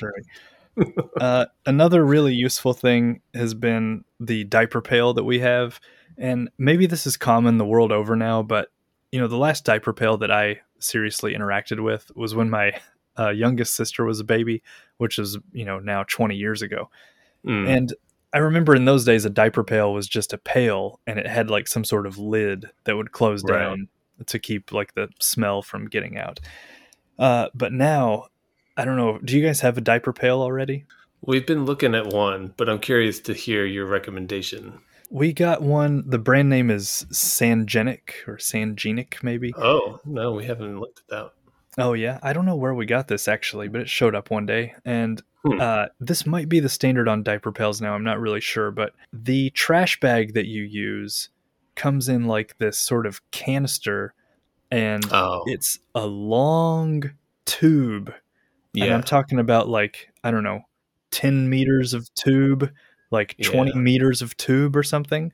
[1.21, 5.79] uh, another really useful thing has been the diaper pail that we have.
[6.17, 8.69] And maybe this is common the world over now, but
[9.11, 12.79] you know, the last diaper pail that I seriously interacted with was when my
[13.17, 14.63] uh, youngest sister was a baby,
[14.97, 16.89] which is you know now 20 years ago.
[17.45, 17.69] Mm.
[17.69, 17.93] And
[18.35, 21.49] I remember in those days a diaper pail was just a pail and it had
[21.49, 23.59] like some sort of lid that would close Right.
[23.59, 23.87] down
[24.27, 26.41] to keep like the smell from getting out.
[27.17, 28.25] Uh, but now,
[28.75, 29.19] I don't know.
[29.19, 30.83] Do you guys have a diaper pail already?
[31.21, 34.79] We've been looking at one, but I'm curious to hear your recommendation.
[35.09, 36.03] We got one.
[36.05, 39.53] The brand name is Sangenic or Sangenic, maybe.
[39.57, 41.31] Oh, no, we haven't looked at that.
[41.77, 44.45] Oh yeah, I don't know where we got this actually, but it showed up one
[44.45, 45.61] day, and Hmm.
[45.61, 47.93] uh, this might be the standard on diaper pails now.
[47.93, 51.29] I'm not really sure, but the trash bag that you use
[51.75, 54.13] comes in like this sort of canister,
[54.71, 57.11] and Oh, it's a long
[57.45, 58.09] tube.
[58.73, 58.95] And yeah.
[58.95, 60.61] I'm talking about like I don't know,
[61.11, 62.71] ten meters of tube,
[63.11, 63.81] like twenty Yeah.
[63.81, 65.31] meters of tube or something,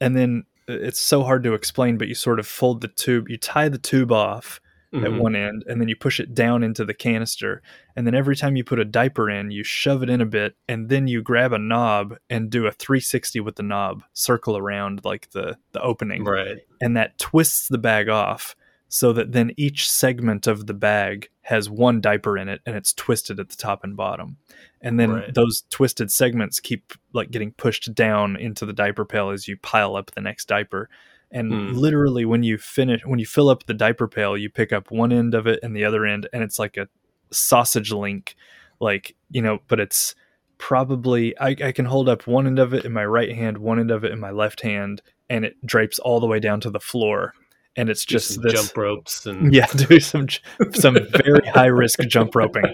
[0.00, 3.30] and then uh, it's so hard to explain, but you sort of fold the tube,
[3.30, 4.60] you tie the tube off
[4.94, 5.18] at Mhm.
[5.18, 7.60] one end and then you push it down into the canister
[7.96, 10.54] and then every time you put a diaper in you shove it in a bit
[10.68, 15.00] and then you grab a knob and do a 360 with the knob circle around
[15.04, 16.58] like the the opening Right.
[16.80, 18.54] and that twists the bag off
[18.88, 22.92] so that then each segment of the bag has one diaper in it and it's
[22.92, 24.36] twisted at the top and bottom
[24.80, 25.34] and then Right.
[25.34, 29.96] those twisted segments keep like getting pushed down into the diaper pail as you pile
[29.96, 30.88] up the next diaper
[31.34, 31.72] and Hmm.
[31.74, 35.12] literally when you finish when you fill up the diaper pail you pick up one
[35.12, 36.88] end of it and the other end and it's like a
[37.30, 38.34] sausage link
[38.80, 40.14] like you know but it's
[40.56, 43.78] probably I, I can hold up one end of it in my right hand one
[43.78, 46.70] end of it in my left hand and it drapes all the way down to
[46.70, 47.32] the floor.
[47.76, 50.28] And it's just this jump ropes and yeah do some
[50.74, 52.64] some very high risk jump roping.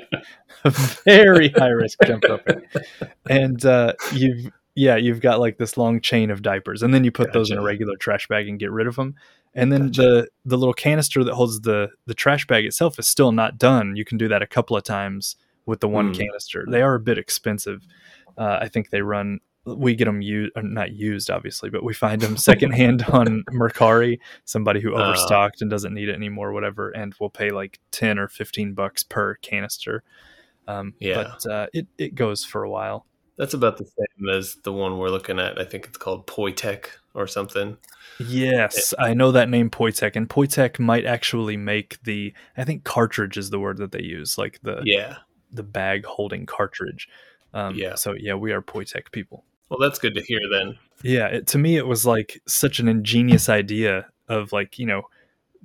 [1.06, 2.60] Very high risk jump roping.
[3.30, 7.10] And uh you've yeah you've got like this long chain of diapers and then you
[7.10, 9.14] put those in a regular trash bag and get rid of them
[9.54, 10.00] and then Gotcha.
[10.02, 13.96] the the little canister that holds the the trash bag itself is still not done
[13.96, 16.12] you can do that a couple of times with the one Hmm.
[16.20, 17.86] canister they are a bit expensive
[18.38, 22.20] uh, i think they run we get them used not used obviously but we find
[22.22, 25.02] them secondhand on Mercari somebody who Oh.
[25.02, 29.02] overstocked and doesn't need it anymore whatever and we'll pay like 10 or 15 bucks
[29.02, 30.02] per canister
[30.68, 31.14] um, Yeah.
[31.42, 33.04] but uh, it, it goes for a while
[33.40, 35.58] That's about the same as the one we're looking at.
[35.58, 37.78] I think it's called Poitec or something.
[38.18, 42.34] Yes, I know that name Poitec, and Poitec might actually make the.
[42.58, 45.16] I think cartridge is the word that they use, like the Yeah.
[45.50, 47.08] the bag holding cartridge.
[47.54, 47.94] Um, Yeah.
[47.94, 49.42] So yeah, we are Poitec people.
[49.70, 50.76] Well, that's good to hear then.
[51.02, 55.04] Yeah, it, to me it was like such an ingenious idea of like you know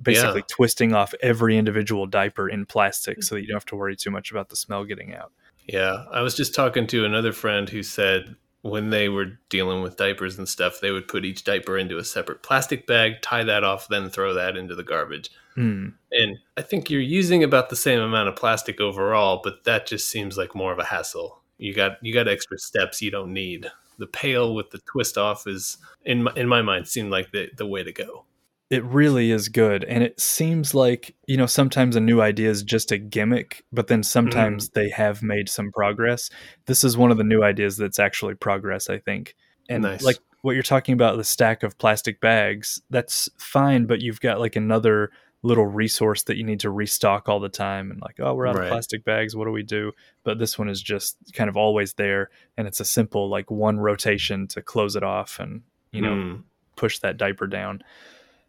[0.00, 0.54] basically Yeah.
[0.56, 4.10] twisting off every individual diaper in plastic so that you don't have to worry too
[4.10, 5.30] much about the smell getting out.
[5.66, 6.04] Yeah.
[6.10, 10.38] I was just talking to another friend who said when they were dealing with diapers
[10.38, 13.88] and stuff, they would put each diaper into a separate plastic bag, tie that off,
[13.88, 15.30] then throw that into the garbage.
[15.54, 15.90] Hmm.
[16.12, 20.08] And I think you're using about the same amount of plastic overall, but that just
[20.08, 21.42] seems like more of a hassle.
[21.58, 23.70] You got you got extra steps you don't need.
[23.98, 27.48] The pail with the twist off is in my, in my mind seemed like the
[27.56, 28.26] the way to go.
[28.68, 29.84] It really is good.
[29.84, 33.86] And it seems like, you know, sometimes a new idea is just a gimmick, but
[33.86, 36.30] then sometimes they have made some progress.
[36.66, 39.36] This is one of the new ideas that's actually progress, I think.
[39.68, 40.02] And Nice.
[40.02, 44.40] like what you're talking about, the stack of plastic bags, that's fine, but you've got
[44.40, 45.10] like another
[45.42, 48.56] little resource that you need to restock all the time and like, oh, we're out
[48.56, 48.64] Right.
[48.64, 49.36] of plastic bags.
[49.36, 49.92] What do we do?
[50.24, 52.30] But this one is just kind of always there.
[52.56, 56.42] And it's a simple, like one rotation to close it off and, you know, Mm.
[56.74, 57.82] push that diaper down.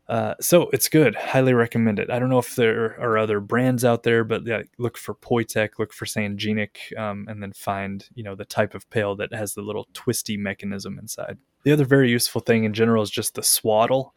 [0.09, 1.15] Uh, so it's good.
[1.15, 2.09] Highly recommend it.
[2.09, 5.71] I don't know if there are other brands out there, but yeah, look for Poitec,
[5.79, 9.53] look for Sangenic, um, and then find you know the type of pail that has
[9.53, 11.37] the little twisty mechanism inside.
[11.63, 14.15] The other very useful thing in general is just the swaddle.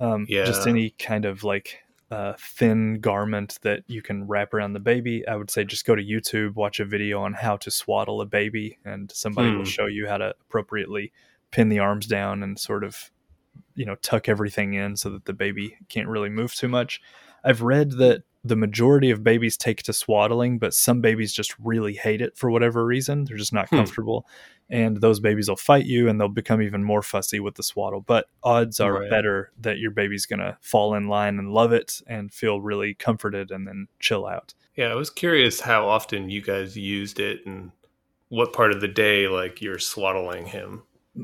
[0.00, 4.80] Um, Just any kind of like uh, thin garment that you can wrap around the
[4.80, 5.26] baby.
[5.26, 8.26] I would say just go to YouTube, watch a video on how to swaddle a
[8.26, 9.70] baby, and somebody will Hmm.
[9.70, 11.12] show you how to appropriately
[11.50, 13.10] pin the arms down and sort of
[13.76, 17.00] you know tuck everything in so that the baby can't really move too much
[17.44, 21.94] i've read that the majority of babies take to swaddling but some babies just really
[21.94, 23.76] hate it for whatever reason they're just not Hmm.
[23.76, 24.26] comfortable
[24.68, 28.00] and those babies will fight you and they'll become even more fussy with the swaddle
[28.00, 29.10] but odds are Right.
[29.10, 32.94] better that your baby's going to fall in line and love it and feel really
[32.94, 37.44] comforted and then chill out Yeah, I was curious how often you guys used it
[37.46, 37.72] and
[38.28, 40.82] what part of the day like you're swaddling him.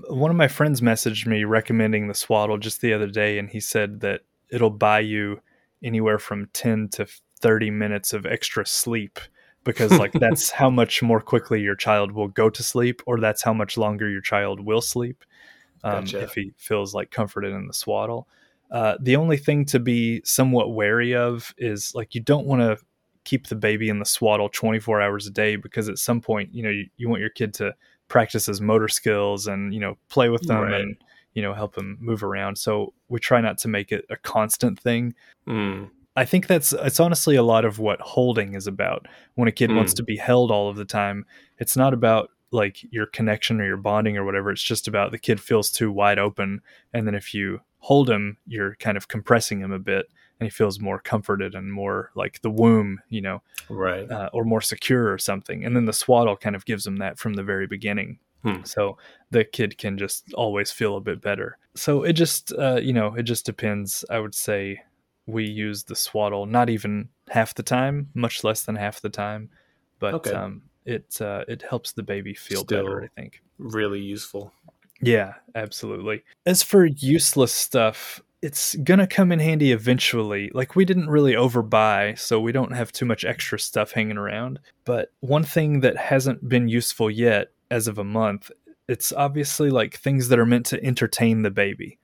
[0.09, 3.61] One of my friends messaged me recommending the swaddle just the other day and he
[3.61, 5.40] said that it'll buy you
[5.83, 7.07] anywhere from 10 to
[7.40, 9.20] 30 minutes of extra sleep
[9.64, 13.42] because like that's how much more quickly your child will go to sleep or that's
[13.42, 15.24] how much longer your child will sleep
[15.85, 16.22] um, Gotcha.
[16.22, 18.28] if he feels like comforted in the swaddle
[18.70, 22.78] uh, the only thing to be somewhat wary of is like you don't want to
[23.24, 26.62] keep the baby in the swaddle 24 hours a day because at some point, you
[26.62, 27.74] know, you, you want your kid to
[28.12, 30.81] practice his motor skills and, you know, play with them Right.
[30.81, 30.96] and,
[31.35, 32.57] you know, help him move around.
[32.59, 35.14] So we try not to make it a constant thing.
[35.48, 35.88] Mm.
[36.14, 39.09] I think that's it's honestly a lot of what holding is about.
[39.35, 39.96] When a kid wants Mm.
[39.96, 41.25] to be held all of the time,
[41.59, 44.51] it's not about like your connection or your bonding or whatever.
[44.51, 46.61] It's just about the kid feels too wide open,
[46.92, 50.05] and then if you hold him, you're kind of compressing him a bit,
[50.42, 54.11] and he feels more comforted and more like the womb, you know, Right.
[54.11, 55.64] uh, or more secure or something.
[55.64, 58.18] And then the swaddle kind of gives him that from the very beginning.
[58.42, 58.64] Hmm.
[58.64, 58.98] So
[59.31, 61.59] the kid can just always feel a bit better.
[61.76, 64.05] So it just, uh, you know, it just depends.
[64.11, 64.83] I would say
[65.26, 69.48] we use the swaddle not even half the time, much less than half the time,
[70.00, 70.33] but Okay.
[70.33, 73.05] um, it uh, it helps the baby feel Still- better.
[73.05, 73.40] I think.
[73.59, 74.52] Really useful.
[75.00, 76.24] Yeah, absolutely.
[76.46, 80.50] As for useless stuff, it's gonna come in handy eventually.
[80.52, 84.59] Like we didn't really overbuy, so we don't have too much extra stuff hanging around.
[84.85, 88.50] But one thing that hasn't been useful yet as of a month,
[88.88, 91.98] it's obviously like things that are meant to entertain the baby.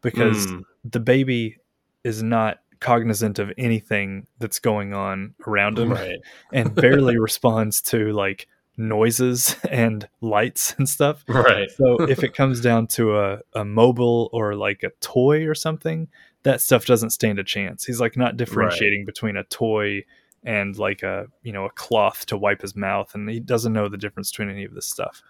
[0.00, 0.64] Because Mm.
[0.84, 1.58] the baby
[2.04, 6.18] is not cognizant of anything that's going on around him Right.
[6.52, 11.24] and barely responds to like noises and lights and stuff.
[11.28, 11.70] Right.
[11.70, 16.08] So if it comes down to a, a mobile or like a toy or something,
[16.42, 17.84] that stuff doesn't stand a chance.
[17.84, 20.04] He's like not differentiating between a toy
[20.44, 23.88] and like a you know a cloth to wipe his mouth, and he doesn't know
[23.88, 25.22] the difference between any of this stuff.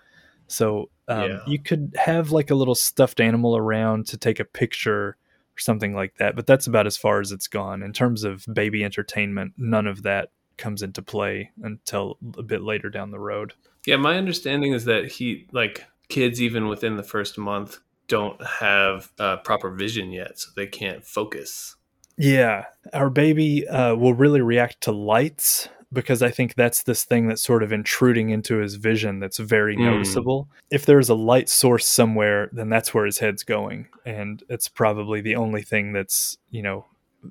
[0.47, 1.39] So um, Yeah.
[1.47, 5.95] you could have like a little stuffed animal around to take a picture or something
[5.95, 9.53] like that, but that's about as far as it's gone in terms of baby entertainment.
[9.59, 10.31] None of that
[10.63, 13.53] comes into play until a bit later down the road.
[13.85, 19.11] Yeah, my understanding is that he like kids even within the first month don't have
[19.19, 21.77] uh, proper vision yet, so they can't focus.
[22.17, 27.27] Yeah, our baby uh, will really react to lights because I think that's this thing
[27.29, 29.85] that's sort of intruding into his vision that's very Mm.
[29.85, 30.49] noticeable.
[30.71, 35.21] If there's a light source somewhere, then that's where his head's going, and it's probably
[35.21, 36.87] the only thing that's you know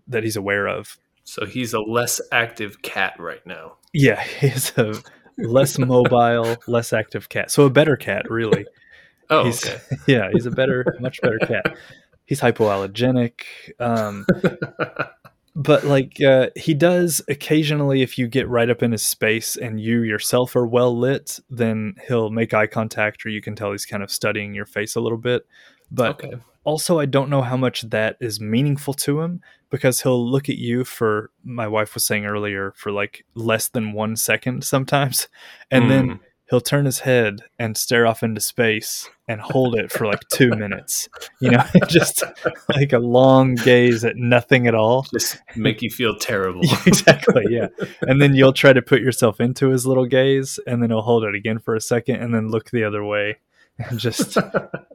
[0.08, 0.98] that he's aware of.
[1.32, 3.78] So he's a less active cat right now.
[3.94, 5.02] Yeah, he's a
[5.38, 8.66] less mobile, less active cat, so a better cat, really.
[9.30, 9.80] Oh, He's- okay.
[10.08, 11.78] Yeah, he's a better, much better cat.
[12.26, 13.44] He's hypoallergenic.
[13.80, 14.26] Um,
[15.56, 19.80] but like uh, he does occasionally if you get right up in his space and
[19.80, 23.86] you yourself are well lit then he'll make eye contact or you can tell he's
[23.86, 25.44] kind of studying your face a little bit
[25.92, 26.34] but okay.
[26.64, 30.58] Also i don't know how much that is meaningful to him because he'll look at
[30.58, 35.28] you for my wife was saying earlier for like less than one second sometimes
[35.70, 36.20] and then Mm.
[36.50, 40.50] he'll turn his head and stare off into space and hold it for like two
[40.50, 41.08] minutes
[41.40, 42.24] you know just
[42.76, 46.62] like a long gaze at nothing at all just make you feel terrible.
[46.86, 47.68] exactly yeah
[48.02, 51.24] and then you'll try to put yourself into his little gaze and then he'll hold
[51.24, 53.38] it again for a second and then look the other way
[53.78, 54.38] and just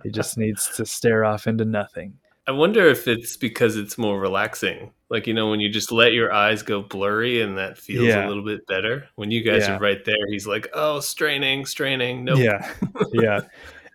[0.02, 2.14] he just needs to stare off into nothing
[2.48, 4.92] I wonder if it's because it's more relaxing.
[5.10, 8.24] Like, you know, when you just let your eyes go blurry and that feels Yeah.
[8.24, 9.08] a little bit better.
[9.16, 9.74] When you guys Yeah.
[9.74, 12.22] are right there, he's like, oh, straining, straining.
[12.24, 12.38] Nope.
[12.38, 12.72] yeah
[13.12, 13.40] yeah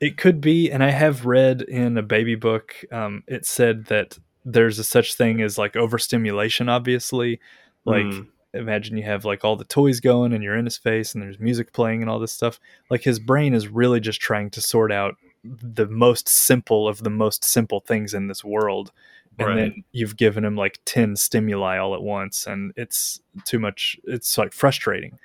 [0.01, 4.17] it could be and i have read in a baby book um, it said that
[4.43, 7.39] there's a such thing as like overstimulation obviously
[7.85, 8.27] like Mm.
[8.53, 11.39] Imagine you have like all the toys going and you're in his face and there's
[11.39, 12.59] music playing and all this stuff
[12.89, 17.09] like his brain is really just trying to sort out the most simple of the
[17.09, 18.91] most simple things in this world
[19.39, 19.55] and Right.
[19.55, 24.37] then you've given him like 10 stimuli all at once and it's too much it's
[24.37, 25.17] like frustrating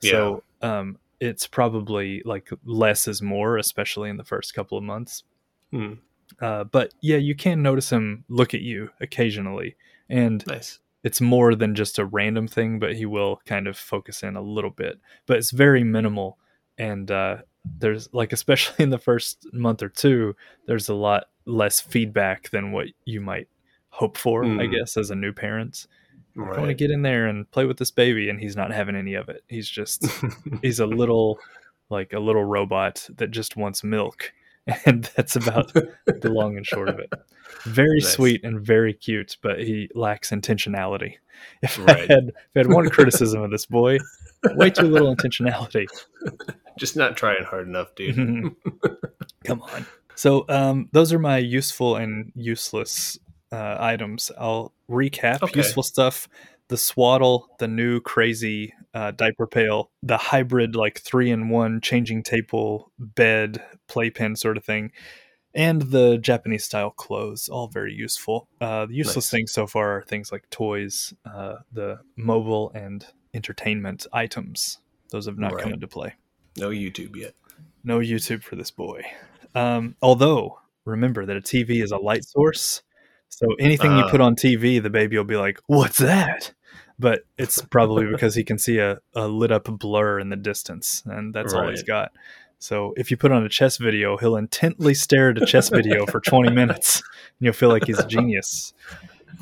[0.00, 5.24] so um it's probably like less is more especially in the first couple of months
[5.72, 5.94] Hmm.
[6.40, 9.74] uh, but yeah you can notice him look at you occasionally
[10.10, 10.78] and Nice.
[11.06, 14.42] It's more than just a random thing, but he will kind of focus in a
[14.42, 14.98] little bit.
[15.26, 16.36] But it's very minimal,
[16.78, 17.36] and uh,
[17.78, 20.34] there's like especially in the first month or two,
[20.66, 23.48] there's a lot less feedback than what you might
[23.90, 24.44] hope for.
[24.44, 24.72] I Mm.
[24.72, 25.86] guess as a new parent,
[26.36, 28.96] I want to get in there and play with this baby, and he's not having
[28.96, 29.42] any of it.
[29.48, 30.04] He's just
[30.62, 31.38] he's a little
[31.88, 34.32] like a little robot that just wants milk,
[34.86, 37.12] and that's about the long and short of it.
[37.64, 38.12] Very Nice.
[38.14, 41.14] sweet and very cute, but he lacks intentionality.
[41.62, 43.98] If I had if I had one criticism of this boy,
[44.54, 45.86] way too little intentionality.
[46.78, 48.54] just not trying hard enough, dude.
[49.44, 49.84] Come on.
[50.14, 53.18] So um, those are my useful and useless
[53.52, 54.30] uh, items.
[54.38, 55.58] I'll recap Okay.
[55.60, 56.26] useful stuff:
[56.68, 62.22] the swaddle, the new crazy uh, diaper pail, the hybrid like three in one changing
[62.22, 64.90] table bed playpen sort of thing,
[65.54, 68.48] and the Japanese style clothes, all very useful.
[68.60, 69.30] Uh, the useless Nice.
[69.30, 74.78] things so far are things like toys, uh, the mobile and entertainment items.
[75.10, 76.14] Those have not come into play.
[76.56, 77.34] No YouTube yet.
[77.84, 79.02] No YouTube for this boy.
[79.54, 82.82] Um, although, remember that a TV is a light source.
[83.36, 84.10] So anything you Ah.
[84.10, 86.54] put on TV, the baby will be like, What's that?
[86.98, 91.02] But it's probably because he can see a, a lit up blur in the distance,
[91.04, 92.12] and that's all he's got.
[92.58, 96.06] So if you put on a chess video, he'll intently stare at a chess video
[96.06, 97.00] for 20 minutes,
[97.38, 98.72] and you'll feel like he's a genius,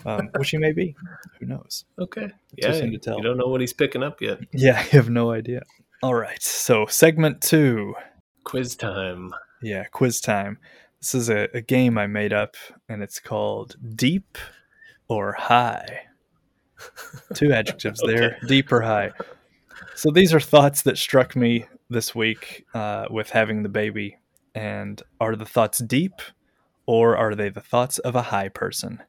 [0.05, 0.97] um, which he may be.
[1.38, 1.84] Who knows?
[1.97, 2.26] Okay.
[2.26, 2.72] Too Yeah.
[2.72, 3.18] soon to tell.
[3.18, 4.40] You don't know what he's picking up yet.
[4.53, 5.62] Yeah, I have no idea.
[6.03, 7.95] All right, so segment two.
[8.42, 9.32] Quiz time.
[9.62, 10.59] Yeah, quiz time.
[11.05, 12.57] This is a, a game I made up,
[12.89, 14.39] and it's called Deep
[15.07, 16.07] or High.
[17.35, 19.13] Two adjectives there deep or high.
[19.97, 24.17] So these are thoughts that struck me this week uh, with having the baby.
[24.55, 26.23] And are the thoughts deep
[26.87, 29.03] or are they the thoughts of a high person?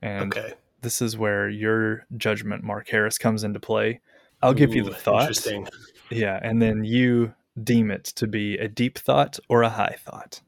[0.00, 0.54] And Okay.
[0.80, 4.00] this is where your judgment, Mark Harris, comes into play.
[4.40, 5.28] I'll give you the thought.
[5.28, 5.68] Interesting.
[6.10, 10.40] Yeah, and then you deem it to be a deep thought or a high thought.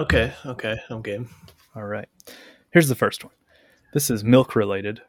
[0.00, 0.32] Okay.
[0.46, 0.76] Okay.
[0.88, 1.28] I'm game.
[1.76, 2.08] All right.
[2.70, 3.32] Here's the first one.
[3.92, 5.02] This is milk related,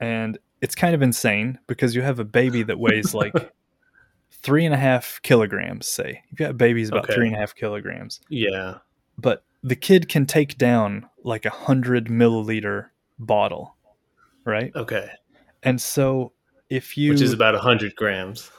[0.00, 3.34] and it's kind of insane because you have a baby that weighs like
[4.30, 6.22] three and a half kilograms, say.
[6.30, 7.14] You've got babies about Okay.
[7.14, 8.78] three and a half kilograms, Yeah.
[9.18, 13.76] but the kid can take down like a hundred milliliter bottle,
[14.44, 14.70] right?
[14.76, 15.08] Okay.
[15.62, 16.32] And so
[16.70, 17.10] if you.
[17.12, 18.50] Which is about a 100 grams.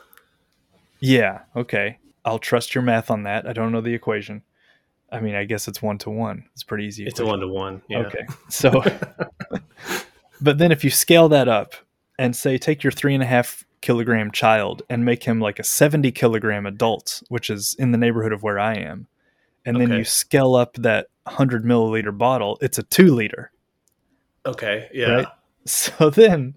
[1.00, 2.00] Yeah, okay.
[2.24, 3.48] I'll trust your math on that.
[3.48, 4.42] I don't know the equation.
[5.12, 6.46] I mean, I guess it's one to one.
[6.54, 7.06] It's pretty easy.
[7.06, 7.82] It's a one to one.
[7.88, 8.00] Yeah.
[8.00, 8.26] Okay.
[8.50, 8.84] So,
[10.42, 11.74] but then if you scale that up
[12.18, 15.64] and say, take your three and a half kilogram child and make him like a
[15.64, 19.08] 70 kilogram adult, which is in the neighborhood of where I am,
[19.66, 23.52] and then you scale up that 100 milliliter bottle, it's a two liter.
[24.46, 24.90] Okay.
[24.94, 25.12] Yeah.
[25.12, 25.28] Right.
[25.66, 26.54] So then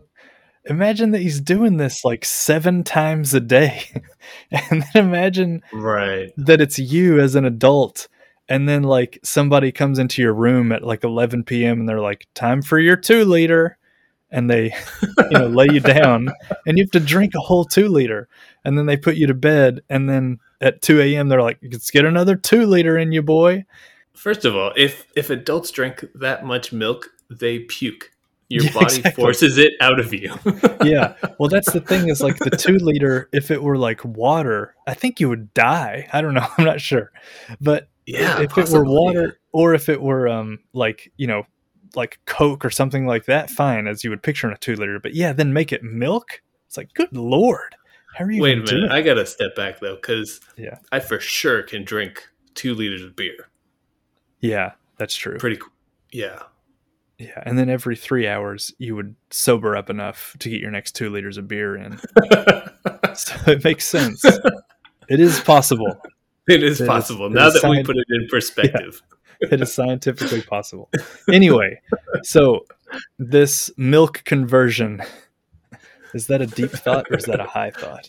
[0.67, 3.85] imagine that he's doing this like seven times a day.
[4.51, 6.31] and then imagine Right.
[6.37, 8.09] that it's you as an adult
[8.49, 12.27] and then like somebody comes into your room at like 11 p.m and they're like
[12.35, 13.77] time for your two liter.
[14.31, 14.75] And they
[15.31, 16.29] you know lay you down
[16.67, 18.29] and you have to drink a whole two liter.
[18.65, 21.91] And then they put you to bed and then at 2 a.m they're like let's
[21.91, 23.65] get another two liter in you boy.
[24.15, 28.11] First of all, if if adults drink that much milk, they puke.
[28.51, 29.23] Your Yeah, body exactly.
[29.23, 30.35] forces it out of you.
[30.83, 31.15] yeah.
[31.39, 34.95] Well that's the thing is like the two liter if it were like water i
[34.95, 36.09] think you would die.
[36.13, 36.47] I don't know.
[36.59, 37.13] I'm not sure.
[37.61, 38.41] But yeah.
[38.41, 41.43] if it were water or if it were um like you know
[41.95, 44.99] like coke or something like that fine as you would picture in a two liter
[45.01, 47.75] but yeah then make it milk it's like good lord
[48.15, 48.95] how are you Wait a doing minute.
[48.95, 50.79] I gotta step back though, because Yeah.
[50.91, 53.49] I for sure can drink two liters of beer.
[54.41, 55.73] yeah that's true Pretty cool.
[56.13, 56.43] Yeah.
[57.19, 60.93] yeah and then every three hours you would sober up enough to get your next
[60.97, 61.99] two liters of beer in
[63.15, 64.25] so it makes sense
[65.09, 65.97] it is possible
[66.49, 67.27] it is It is- possible.
[67.27, 69.03] it now is that we put it in perspective.
[69.41, 70.91] it is scientifically possible.
[71.31, 71.81] Anyway,
[72.23, 72.65] so
[73.19, 75.01] this milk conversion
[76.15, 78.09] is that a deep thought or is that a high thought?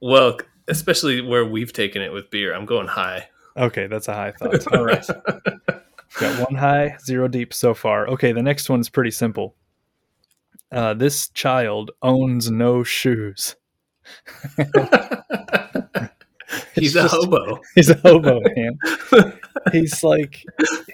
[0.00, 0.38] Well,
[0.68, 3.28] especially where we've taken it with beer, I'm going high.
[3.56, 4.70] Okay, that's a high thought.
[4.74, 5.06] All right.
[6.20, 8.06] Got one high, zero deep so far.
[8.08, 9.54] Okay, the next one's pretty simple.
[10.72, 13.56] Uh, this child owns no shoes.
[16.76, 17.60] He's It's a hobo.
[17.74, 18.78] He's a hobo, man.
[19.72, 20.44] he's like,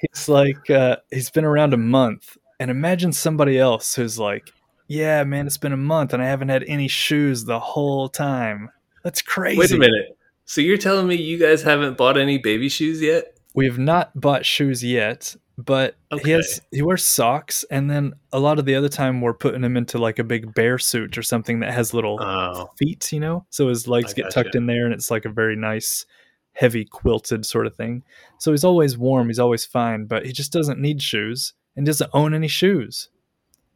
[0.01, 4.53] he's like, uh, he's been around a month, and imagine somebody else who's like,
[4.87, 8.71] "Yeah, man, it's been a month, and I haven't had any shoes the whole time."
[9.03, 9.59] That's crazy.
[9.59, 10.17] Wait a minute.
[10.45, 13.37] So you're telling me you guys haven't bought any baby shoes yet?
[13.55, 18.39] We have not bought shoes yet, but he has he wears socks, and then a
[18.41, 21.23] lot of the other time we're putting him into like a big bear suit or
[21.23, 24.45] something that has little Oh, feet, you know, so his legs I get gotcha.
[24.45, 26.07] tucked in there, and it's like a very nice,
[26.53, 28.03] heavy quilted sort of thing.
[28.39, 32.11] So he's always warm, he's always fine, but he just doesn't need shoes and doesn't
[32.13, 33.09] own any shoes.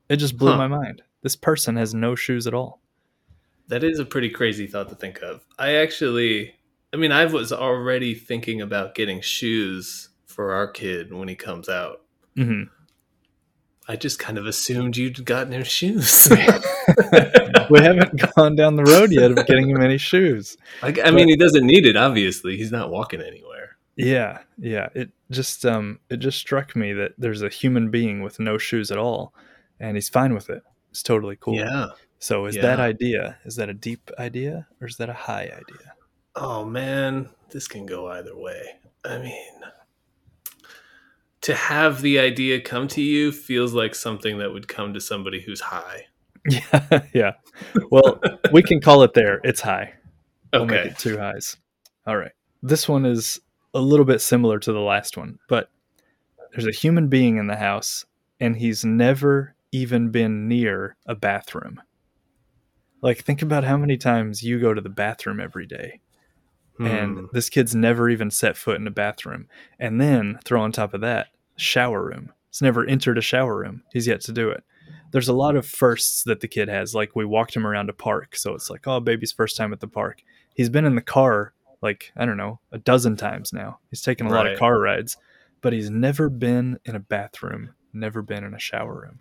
[0.08, 0.58] It just blew Huh.
[0.58, 1.02] my mind.
[1.22, 2.80] This person has no shoes at all.
[3.68, 5.44] that is a pretty crazy thought to think of.
[5.58, 6.54] I actually,
[6.92, 11.68] I mean, I was already thinking about getting shoes for our kid when he comes
[11.68, 12.02] out.
[12.36, 12.64] hmm
[13.88, 16.28] I just kind of assumed you'd gotten him shoes.
[17.70, 20.56] we haven't gone down the road yet of getting him any shoes.
[20.82, 21.96] Like, I mean, he doesn't need it.
[21.96, 23.76] Obviously, he's not walking anywhere.
[23.94, 24.88] Yeah, yeah.
[24.94, 28.90] It just um it just struck me that there's a human being with no shoes
[28.90, 29.32] at all,
[29.78, 30.62] and he's fine with it.
[30.90, 31.54] It's totally cool.
[31.54, 31.86] Yeah.
[32.18, 32.62] So is Yeah.
[32.62, 33.38] that idea?
[33.44, 35.92] Is that a deep idea or is that a high idea?
[36.34, 38.62] Oh man, this can go either way.
[39.04, 39.60] I mean,
[41.46, 45.40] to have the idea come to you feels like something that would come to somebody
[45.40, 46.06] who's high.
[46.48, 47.32] Yeah, yeah.
[47.90, 48.20] Well,
[48.52, 49.40] we can call it there.
[49.42, 49.94] It's high.
[50.52, 50.88] Make Okay.
[50.90, 51.56] it two highs.
[52.06, 52.30] All right.
[52.62, 53.40] This one is
[53.74, 55.70] a little bit similar to the last one, but
[56.52, 58.04] there's a human being in the house,
[58.38, 61.80] and he's never even been near a bathroom.
[63.02, 66.00] Like, think about how many times you go to the bathroom every day,
[66.76, 66.86] Hmm.
[66.86, 69.48] and this kid's never even set foot in a bathroom.
[69.80, 72.32] And then throw on top of that, shower room.
[72.50, 73.82] He's never entered a shower room.
[73.92, 74.64] He's yet to do it.
[75.12, 76.94] There's a lot of firsts that the kid has.
[76.94, 79.80] Like, we walked him around a park, so it's like, oh, baby's first time at
[79.80, 80.22] the park.
[80.54, 81.52] He's been in the car
[81.82, 83.78] like I don't know a dozen times now.
[83.90, 85.16] He's taken a lot of car rides,
[85.60, 89.20] but he's never been in a bathroom, never been in a shower room.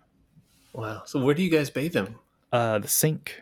[0.72, 1.02] wow.
[1.06, 2.16] So where do you guys bathe him?
[2.52, 3.40] Uh, the sink.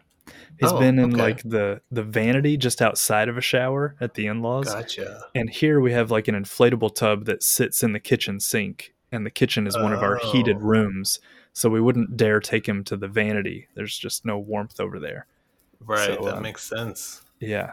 [0.61, 1.23] He's Oh, been in okay.
[1.23, 5.25] like the the vanity just outside of a shower at the in-laws, Gotcha.
[5.35, 9.27] and here we have like an inflatable tub that sits in the kitchen sink, and
[9.27, 10.61] the kitchen is one of our heated Oh.
[10.61, 11.19] rooms,
[11.53, 13.69] so we wouldn't dare take him to the vanity.
[13.75, 15.27] There's just no warmth over there.
[15.81, 16.17] Right.
[16.19, 17.23] So, that um, makes sense.
[17.41, 17.73] Yeah,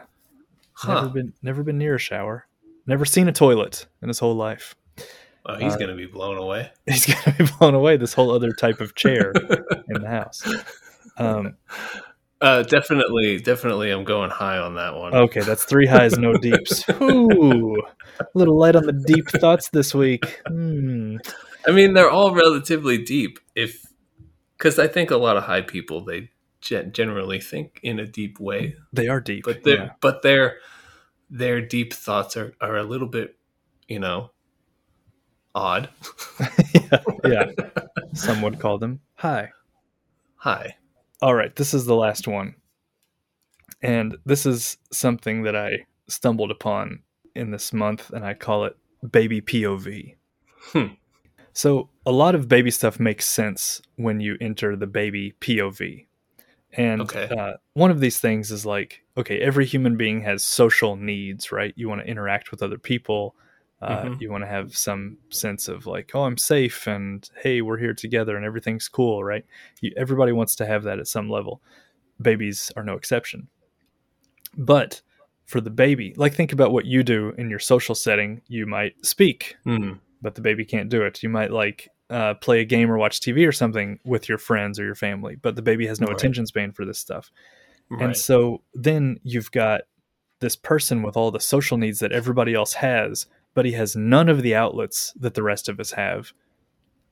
[0.74, 0.94] Huh.
[1.02, 2.46] never been never been near a shower,
[2.86, 4.74] never seen a toilet in his whole life.
[5.46, 6.70] Oh, he's uh, gonna be blown away.
[6.86, 7.96] he's gonna be blown away.
[7.96, 9.32] This whole other type of chair
[9.88, 10.42] in the house.
[11.18, 11.56] Um,
[12.42, 15.14] Uh, definitely, definitely, I'm going high on that one.
[15.14, 16.84] okay, that's three highs, no deeps.
[17.00, 17.76] Ooh,
[18.20, 20.40] a little light on the deep thoughts this week.
[20.46, 21.16] Hmm.
[21.66, 23.38] I mean, they're all relatively deep.
[23.54, 23.86] If
[24.58, 26.30] because I think a lot of high people they
[26.60, 29.90] gen- generally think in a deep way, They are deep, but their yeah.
[30.00, 30.56] but their
[31.30, 33.36] their deep thoughts are are a little bit,
[33.86, 34.32] you know,
[35.54, 35.88] odd.
[36.74, 37.50] yeah, yeah.
[38.14, 39.50] Some would call them high.
[40.36, 40.74] Hi.
[41.22, 42.54] All right, this is the last one.
[43.80, 47.02] And this is something that I stumbled upon
[47.34, 48.76] in this month, and I call it
[49.10, 50.16] baby POV.
[50.72, 50.86] Hmm.
[51.52, 56.06] So, a lot of baby stuff makes sense when you enter the baby POV.
[56.72, 57.28] And Okay.
[57.28, 61.74] uh, one of these things is like, okay, every human being has social needs, right?
[61.76, 63.34] You want to interact with other people.
[63.82, 64.20] Uh, Mhm.
[64.20, 67.94] You want to have some sense of like, oh, I'm safe, and hey, we're here
[67.94, 69.44] together, and everything's cool, right?
[69.80, 71.60] You, everybody wants to have that at some level.
[72.20, 73.48] Babies are no exception.
[74.56, 75.02] But
[75.46, 78.40] for the baby, like think about what you do in your social setting.
[78.48, 79.94] You might speak, Hmm.
[80.20, 81.22] but the baby can't do it.
[81.22, 84.78] You might like uh, play a game or watch TV or something with your friends
[84.78, 86.16] or your family, but the baby has no Right.
[86.16, 87.30] attention span for this stuff.
[87.88, 88.02] Right.
[88.04, 89.82] And so then you've got
[90.40, 94.28] this person with all the social needs that everybody else has, but he has none
[94.28, 96.32] of the outlets that the rest of us have.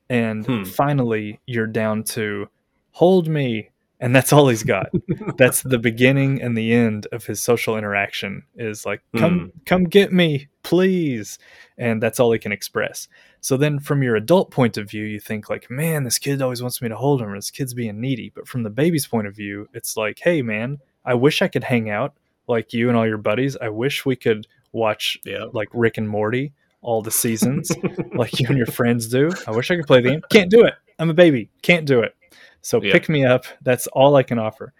[0.08, 0.62] And Hmm.
[0.64, 2.48] finally, you're down to
[2.92, 3.70] hold me.
[4.02, 4.86] And that's all he's got.
[5.36, 10.10] that's the beginning and the end of his social interaction is like, come, come get
[10.10, 11.38] me, please.
[11.76, 13.08] And that's all he can express.
[13.42, 16.62] So then from your adult point of view, you think like, man, this kid always
[16.62, 18.32] wants me to hold him, or this kid's being needy.
[18.34, 21.64] But from the baby's point of view, it's like, hey man, I wish I could
[21.64, 22.14] hang out
[22.48, 23.56] like you and all your buddies.
[23.58, 25.44] I wish we could watch yeah.
[25.52, 26.52] like Rick and Morty
[26.82, 27.70] all the seasons
[28.14, 29.30] like you and your friends do.
[29.46, 30.22] I wish I could play the game.
[30.30, 30.74] Can't do it.
[30.98, 31.50] I'm a baby.
[31.62, 32.14] Can't do it.
[32.62, 32.92] So Yeah.
[32.92, 33.44] pick me up.
[33.62, 34.72] That's all I can offer.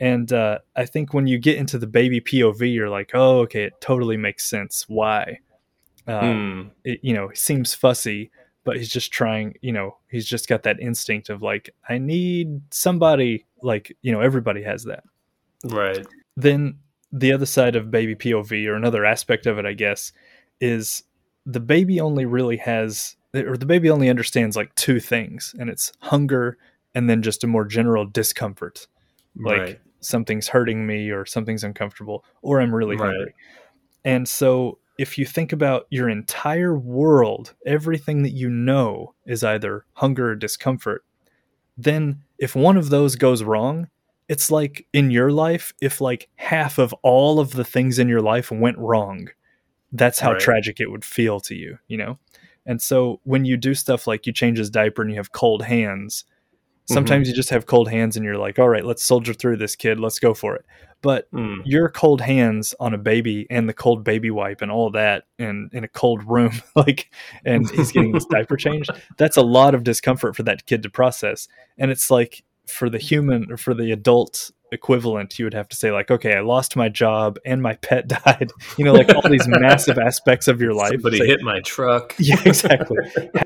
[0.00, 3.64] And uh, I think when you get into the baby POV, you're like, oh, okay,
[3.64, 4.86] it totally makes sense.
[4.88, 5.38] Why?
[6.06, 6.62] Uh, Hmm.
[6.84, 8.30] it, you know, he seems fussy,
[8.64, 12.60] but he's just trying, you know, he's just got that instinct of like, I need
[12.72, 15.04] somebody, like, you know, everybody has that.
[15.64, 16.04] Right.
[16.36, 16.78] Then
[17.16, 20.12] the other side of baby POV, or another aspect of it, I guess,
[20.60, 21.04] is
[21.46, 25.92] the baby only really has, or the baby only understands like two things, and it's
[26.00, 26.58] hunger
[26.94, 28.88] and then just a more general discomfort.
[29.36, 29.80] Like, right.
[30.00, 33.06] something's hurting me or something's uncomfortable or I'm really Right.
[33.06, 33.34] hungry.
[34.04, 39.86] And so if you think about your entire world, everything that you know is either
[39.94, 41.04] hunger or discomfort,
[41.76, 43.88] then if one of those goes wrong,
[44.28, 48.22] it's like in your life, if like half of all of the things in your
[48.22, 49.28] life went wrong,
[49.92, 50.40] that's how Right.
[50.40, 52.18] tragic it would feel to you, you know?
[52.66, 55.62] And so when you do stuff like you change his diaper and you have cold
[55.62, 56.24] hands,
[56.86, 59.76] sometimes you just have cold hands and you're like, all right, let's soldier through this
[59.76, 60.64] kid, let's go for it.
[61.02, 61.60] But Hmm.
[61.66, 65.70] your cold hands on a baby and the cold baby wipe and all that and
[65.72, 67.10] in a cold room like
[67.44, 70.90] and he's getting his diaper changed that's a lot of discomfort for that kid to
[70.90, 71.48] process
[71.78, 75.76] and it's like for the human or for the adult equivalent you would have to
[75.76, 79.28] say like okay i lost my job and my pet died you know like all
[79.30, 82.12] these massive aspects of your life Somebody like- hit my truck.
[82.18, 82.96] yeah exactly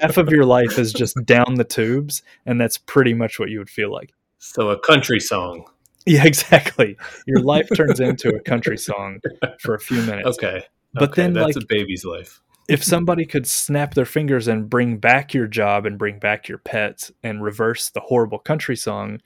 [0.00, 3.58] half of your life is just down the tubes and that's pretty much what you
[3.58, 5.66] would feel like So a country song.
[6.06, 6.96] yeah exactly
[7.26, 9.20] your life turns into a country song
[9.60, 10.64] for a few minutes Okay.
[10.94, 12.40] But Okay, then, that's like- a baby's life.
[12.68, 16.58] If somebody could snap their fingers and bring back your job and bring back your
[16.58, 19.20] pet and reverse the horrible country song,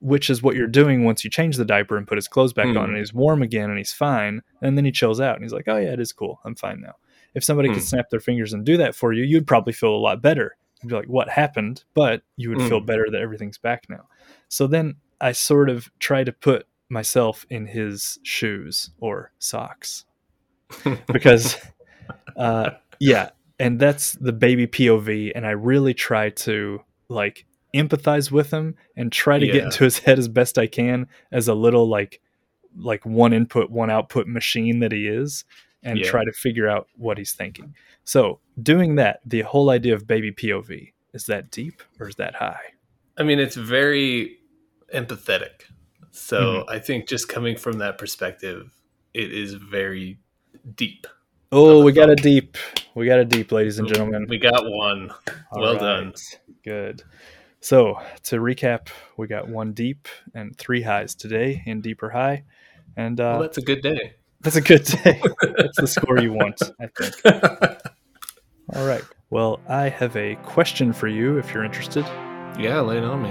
[0.00, 2.68] which is what you're doing once you change the diaper and put his clothes back
[2.68, 2.76] Hmm.
[2.78, 5.52] on and he's warm again and he's fine, and then he chills out and he's
[5.52, 6.40] like, "Oh yeah, it is cool.
[6.44, 6.94] I'm fine now."
[7.34, 7.74] If somebody Hmm.
[7.74, 10.56] could snap their fingers and do that for you, you'd probably feel a lot better.
[10.82, 12.86] You'd be like, "What happened?" But you would feel Hmm.
[12.86, 14.08] better that everything's back now.
[14.48, 20.06] So then I sort of try to put myself in his shoes or socks
[21.12, 21.56] because
[22.36, 27.44] uh yeah and that's the baby pov and i really try to like
[27.74, 31.48] empathize with him and try to get into his head as best i can as
[31.48, 32.20] a little like
[32.76, 35.44] like one input one output machine that he is
[35.82, 36.10] and Yeah.
[36.10, 40.32] try to figure out what he's thinking so doing that the whole idea of baby
[40.32, 42.60] pov is that deep or is that high
[43.18, 44.38] I mean, it's very
[44.94, 45.62] empathetic.
[46.12, 48.70] So I think just coming from that perspective,
[49.12, 50.18] it is very
[50.76, 51.06] deep.
[51.50, 52.58] Oh we got a deep
[52.94, 55.10] we got a deep ladies and gentlemen We got one.
[55.50, 56.12] All Well done.
[56.62, 57.02] Good.
[57.60, 62.44] So to recap, we got one deep and three highs today in deep or high,
[62.96, 64.12] and uh, well, that's a good day.
[64.42, 65.22] that's a good day.
[65.56, 67.14] that's the score you want, I think.
[68.74, 69.02] All right.
[69.30, 72.04] Well, I have a question for you if you're interested.
[72.58, 73.30] yeah, lay it on me.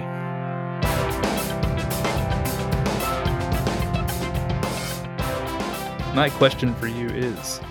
[6.16, 7.62] My question for you is,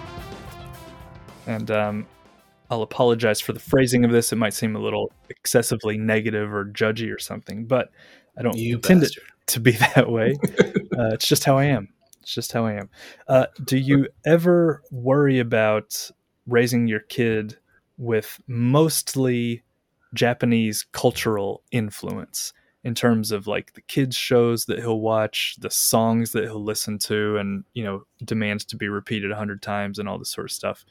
[1.47, 2.07] and um,
[2.70, 4.32] I'll apologize for the phrasing of this.
[4.32, 7.90] It might seem a little excessively negative or judgy or something, but
[8.38, 9.12] I don't You intend it
[9.49, 10.36] to be that way.
[10.99, 11.88] uh, it's just how I am.
[12.20, 12.90] It's just how I am.
[13.28, 16.11] Uh, do you ever worry about
[16.47, 17.57] raising your kid
[17.99, 19.62] with mostly
[20.14, 26.32] Japanese cultural influence in terms of like the kids shows that he'll watch, the songs
[26.32, 30.09] that he'll listen to, and you know demands to be repeated a hundred times and
[30.09, 30.84] all this sort of stuff?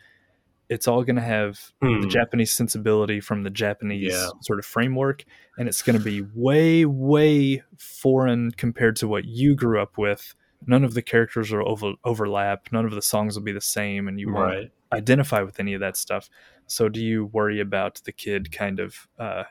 [0.70, 2.08] It's all going to have the Hmm.
[2.08, 4.30] Japanese sensibility from the Japanese Yeah.
[4.42, 5.24] sort of framework,
[5.58, 10.34] and it's going to be way, way foreign compared to what you grew up with.
[10.68, 12.72] None of the characters will over, overlap.
[12.72, 14.72] None of the songs will be the same, and you won't Right.
[14.92, 16.30] identify with any of that stuff.
[16.68, 19.44] So, do you worry about the kid kind of uh,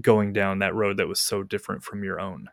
[0.00, 2.50] going down that road that was so different from your own?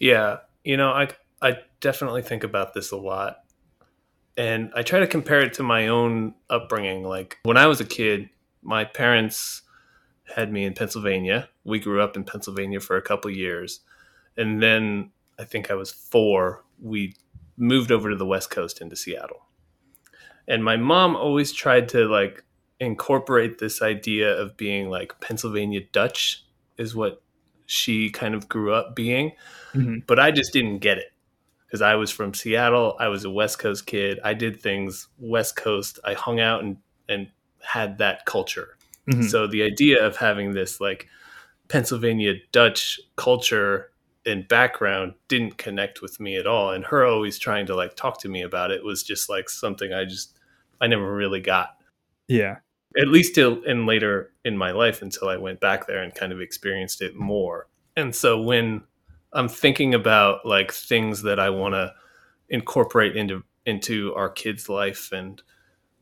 [0.00, 1.08] Yeah, you know, I
[1.42, 3.38] I definitely think about this a lot,
[4.38, 7.02] and I try to compare it to my own upbringing.
[7.02, 8.30] Like when I was a kid,
[8.62, 9.62] my parents
[10.34, 11.48] had me in Pennsylvania.
[11.64, 13.80] We grew up in Pennsylvania for a couple years,
[14.36, 16.64] and then I think I was four.
[16.80, 17.14] We
[17.56, 19.42] moved over to the West Coast into Seattle,
[20.46, 22.44] and my mom always tried to like
[22.80, 26.44] incorporate this idea of being like Pennsylvania Dutch
[26.76, 27.20] is what
[27.66, 29.32] she kind of grew up being
[29.74, 30.06] Mhm.
[30.06, 31.12] but I just didn't get it
[31.68, 32.96] because I was from Seattle.
[32.98, 34.18] I was a West Coast kid.
[34.24, 35.98] I did things West Coast.
[36.04, 37.28] I hung out and and
[37.62, 38.76] had that culture.
[39.08, 39.28] Mhm.
[39.30, 41.08] So the idea of having this like
[41.68, 43.90] Pennsylvania Dutch culture
[44.26, 46.72] and background didn't connect with me at all.
[46.72, 49.92] And her always trying to like talk to me about it was just like something
[49.92, 50.38] I just
[50.80, 51.76] I never really got
[52.28, 52.56] Yeah.
[52.98, 56.32] at least till in later in my life until I went back there and kind
[56.32, 57.68] of experienced it more.
[57.96, 58.82] And so when
[59.32, 61.92] I'm thinking about like things that I want to
[62.48, 65.42] incorporate into into our kid's life and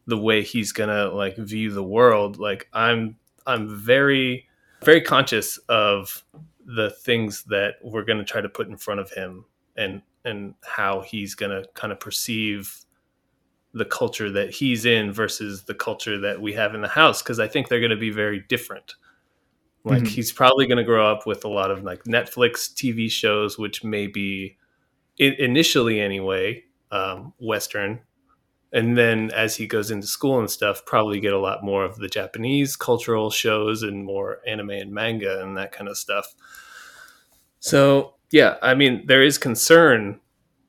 [0.06, 3.16] the way he's to like view the world, like I'm
[3.46, 4.48] I'm very
[4.82, 6.24] very conscious of
[6.64, 9.44] the things that we're to try to put in front of him
[9.76, 12.84] and and how he's to kind of perceive
[13.72, 17.38] the culture that he's in versus the culture that we have in the house because
[17.38, 18.94] I think they're going to be very different.
[19.86, 20.08] Like Mhm.
[20.08, 23.84] he's probably going to grow up with a lot of like Netflix TV shows, which
[23.84, 24.58] may be
[25.20, 28.00] i- initially anyway um, Western,
[28.72, 31.96] and then as he goes into school and stuff, probably get a lot more of
[31.98, 36.34] the Japanese cultural shows and more anime and manga and that kind of stuff.
[37.60, 40.20] So yeah, I mean there is concern,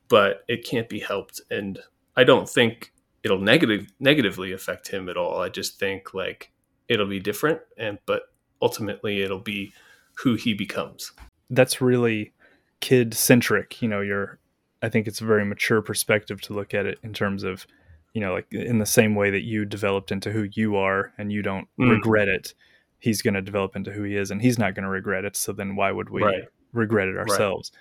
[0.09, 1.80] but it can't be helped, and
[2.15, 2.93] I don't think
[3.24, 5.41] it'll negative negatively affect him at all.
[5.41, 6.51] I just think like
[6.88, 8.24] it'll be different, and but
[8.61, 9.73] ultimately it'll be
[10.15, 11.11] who he becomes.
[11.49, 12.33] That's really
[12.79, 13.81] kid centric.
[13.81, 14.39] You know, you're,
[14.81, 17.65] I think it's a very mature perspective to look at it in terms of,
[18.13, 21.31] you know, like in the same way that you developed into who you are and
[21.31, 21.91] you don't Mm.
[21.91, 22.53] regret it,
[22.99, 25.35] he's going to develop into who he is and he's not going to regret it.
[25.35, 26.43] So then why would we Right.
[26.73, 27.71] regret it ourselves?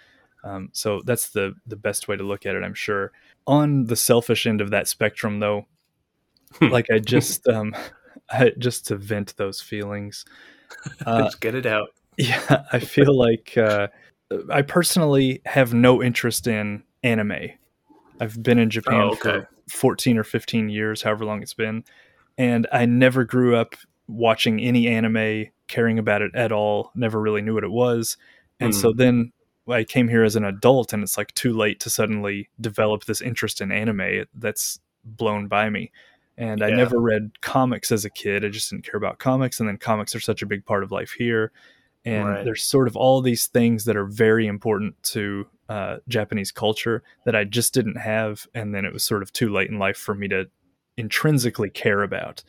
[0.44, 3.12] Um, so that's the the best way to look at it, I'm sure.
[3.46, 5.66] On the selfish end of that spectrum, though,
[6.60, 7.74] like I just um,
[8.30, 10.24] I, just to vent those feelings.
[11.06, 11.88] Uh, Just get it out.
[12.16, 13.88] yeah, I feel like uh,
[14.50, 17.50] I personally have no interest in anime.
[18.20, 19.18] I've been in Japan Oh, okay.
[19.18, 21.84] for 14 or 15 years, however long it's been,
[22.38, 23.74] and I never grew up
[24.08, 26.92] watching any anime, caring about it at all.
[26.94, 28.16] Never really knew what it was,
[28.60, 28.80] and Mm.
[28.80, 29.32] so then
[29.68, 33.20] I came here as an adult, and it's like too late to suddenly develop this
[33.20, 35.90] interest in anime that's blown by me.
[36.38, 38.44] And I never read comics as a kid.
[38.44, 40.92] I just didn't care about comics, and then comics are such a big part of
[40.92, 41.50] life here.
[42.04, 42.44] And Right.
[42.44, 47.34] there's sort of all these things that are very important to uh, Japanese culture that
[47.34, 50.14] I just didn't have, and then it was sort of too late in life for
[50.14, 50.48] me to
[50.96, 52.44] intrinsically care about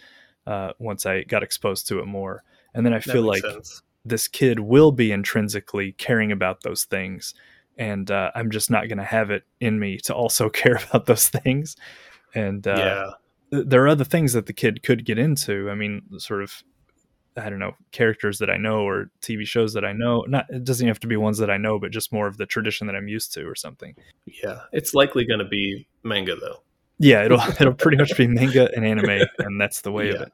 [0.46, 2.44] uh, once I got exposed to it more.
[2.74, 3.82] And then I feel like sense.
[4.06, 7.34] this kid will be intrinsically caring about those things,
[7.78, 11.06] and uh, I'm just not going to have it in me to also care about
[11.06, 11.76] those things.
[12.36, 13.10] And uh, yeah.
[13.52, 15.70] Th- there are other things that the kid could get into.
[15.70, 16.64] I mean, sort of,
[17.36, 20.26] I don't know, characters that I know or TV shows that I know.
[20.28, 22.46] Not it doesn't have to be ones that I know, but just more of the
[22.46, 23.96] tradition that I'm used to or something.
[24.26, 24.60] Yeah.
[24.72, 26.64] It's likely going to be manga though.
[27.00, 30.32] Yeah, it'll it'll pretty much be manga and anime, and that's the way of it.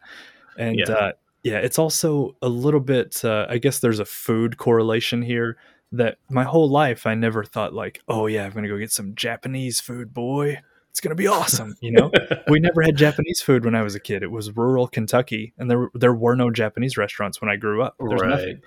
[0.58, 0.92] And Yeah.
[0.94, 1.12] uh,
[1.44, 3.24] yeah, it's also a little bit.
[3.26, 5.58] Uh, I guess there's a food correlation here.
[5.92, 9.14] That my whole life I never thought like, oh yeah, I'm gonna go get some
[9.14, 10.60] Japanese food, boy.
[10.94, 12.12] It's gonna be awesome, you know.
[12.48, 14.22] we never had Japanese food when I was a kid.
[14.22, 17.96] It was rural Kentucky, and there there were no Japanese restaurants when I grew up.
[18.00, 18.30] There's right.
[18.30, 18.62] nothing.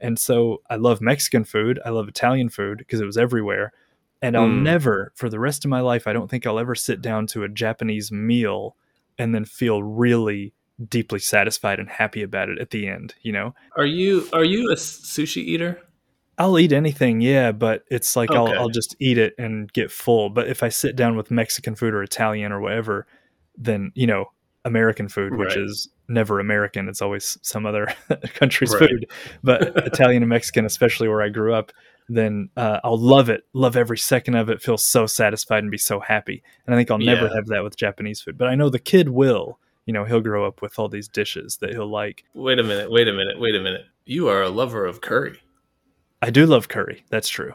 [0.00, 1.78] And so I love Mexican food.
[1.84, 3.74] I love Italian food because it was everywhere.
[4.22, 4.62] And I'll Mm.
[4.62, 7.44] never, for the rest of my life, I don't think I'll ever sit down to
[7.44, 8.74] a Japanese meal
[9.18, 10.54] and then feel really
[10.88, 13.14] deeply satisfied and happy about it at the end.
[13.20, 15.80] You know, Are you are you a sushi eater?
[16.38, 18.38] I'll eat anything, yeah, but it's like Okay.
[18.38, 20.28] I'll, I'll just eat it and get full.
[20.30, 23.06] But if I sit down with Mexican food or Italian or whatever,
[23.56, 24.26] then, you know,
[24.64, 27.86] American food, which is never American, it's always some other
[28.34, 28.80] country's Right.
[28.90, 29.06] food.
[29.42, 31.72] But Italian and Mexican, especially where I grew up,
[32.08, 35.78] then uh, I'll love it, love every second of it, feel so satisfied and be
[35.78, 36.42] so happy.
[36.66, 37.34] And I think I'll never Yeah.
[37.34, 38.36] have that with Japanese food.
[38.36, 39.58] But I know the kid will.
[39.86, 42.24] You know, he'll grow up with all these dishes that he'll like.
[42.34, 42.90] Wait a minute.
[42.90, 43.38] Wait a minute.
[43.40, 43.86] Wait a minute.
[44.04, 45.38] You are a lover of curry.
[46.26, 47.04] I do love curry.
[47.08, 47.54] That's true.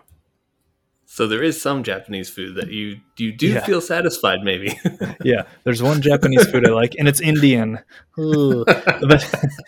[1.05, 3.65] So there is some Japanese food that you you do Yeah.
[3.65, 4.79] feel satisfied maybe.
[5.23, 7.79] Yeah, there's one Japanese food I like, and it's Indian.
[8.15, 9.23] But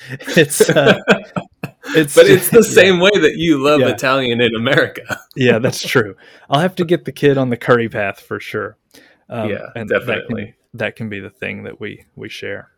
[0.38, 1.00] it's uh,
[1.96, 3.90] it's but it's the yeah, same way that you love Yeah.
[3.90, 5.20] Italian in America.
[5.36, 6.16] Yeah, that's true.
[6.50, 8.78] I'll have to get the kid on the curry path for sure.
[9.30, 10.46] Um, Yeah, and That definitely.
[10.46, 12.70] can, that can be the thing that we we share.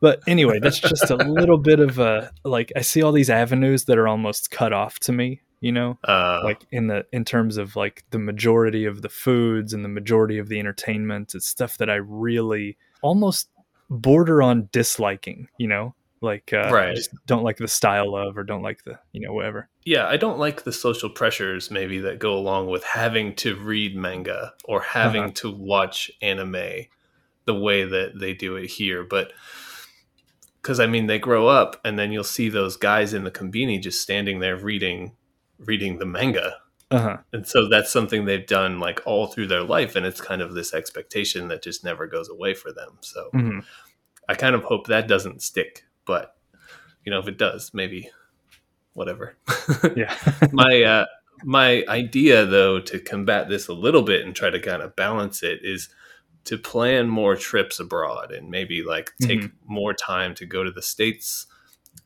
[0.00, 3.84] But anyway, that's just a little bit of a like I see all these avenues
[3.84, 5.42] that are almost cut off to me.
[5.60, 9.72] You know, Uh, like in the in terms of like the majority of the foods
[9.72, 13.48] and the majority of the entertainment it's stuff that i really almost
[13.88, 16.94] border on disliking you know like uh, Right.
[16.94, 20.16] just don't like the style of or don't like the you know whatever yeah, I
[20.16, 24.80] don't like the social pressures maybe that go along with having to read manga or
[24.80, 25.32] having Uh-huh.
[25.36, 26.86] to watch anime
[27.44, 29.04] the way that they do it here.
[29.04, 29.32] But
[30.60, 33.80] because I mean, they grow up and then you'll see those guys in the combini
[33.80, 35.12] just standing there reading
[35.58, 36.56] reading the manga.
[36.90, 39.96] uh-huh And so that's something they've done like all through their life.
[39.96, 42.98] And it's kind of this expectation that just never goes away for them.
[43.00, 43.60] So hmm
[44.28, 45.84] I kind of hope that doesn't stick.
[46.04, 46.34] But,
[47.04, 48.10] you know, if it does, maybe
[48.94, 49.36] whatever.
[49.96, 50.16] yeah
[50.52, 51.06] my uh,
[51.44, 55.42] my idea though to combat this a little bit and try to kind of balance
[55.42, 55.88] it is
[56.44, 60.82] to plan more trips abroad and maybe like take more time to go to the
[60.82, 61.46] states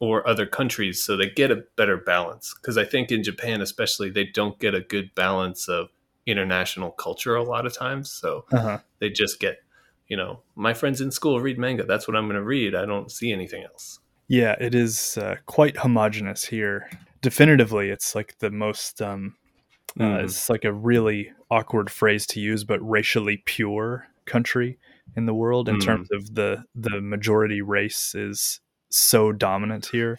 [0.00, 2.54] or other countries so they get a better balance.
[2.54, 5.88] Because i think in japan especially they don't get a good balance of
[6.26, 8.10] international culture a lot of times.
[8.10, 8.78] So uh-huh.
[8.98, 9.58] they just get
[10.08, 11.84] you know my friends in school read manga.
[11.84, 12.74] That's what i'm going to read.
[12.74, 13.98] I don't see anything else.
[14.28, 16.88] Yeah it is uh, quite homogenous here.
[17.22, 19.36] Definitively it's like the most um
[19.98, 20.24] uh, Mm.
[20.24, 24.78] it's like a really awkward phrase to use but racially pure country
[25.16, 25.84] in the world in Mm.
[25.84, 28.60] terms of the the majority race is
[28.90, 30.18] so dominant here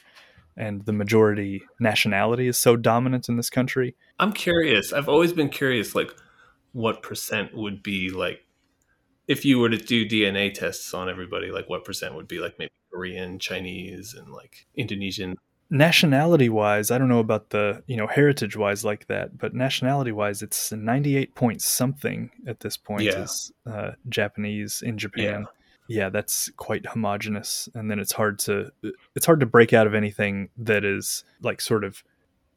[0.57, 4.93] and the majority nationality is so dominant in this country I'm curious.
[4.93, 6.11] I've always been curious, like,
[6.74, 8.45] what percent would be like
[9.28, 12.57] if you were to do DNA tests on everybody, like, what percent would be like
[12.59, 15.36] maybe Korean, Chinese, and like Indonesian?
[15.74, 20.11] nationality wise i don't know about the you know heritage wise like that but nationality
[20.11, 23.24] wise it's 98 point something at this point Yeah.
[23.24, 25.45] is uh, japanese in japan yeah.
[26.09, 28.71] That's quite homogenous and then it's hard to
[29.15, 32.03] it's hard to break out of anything that is like sort of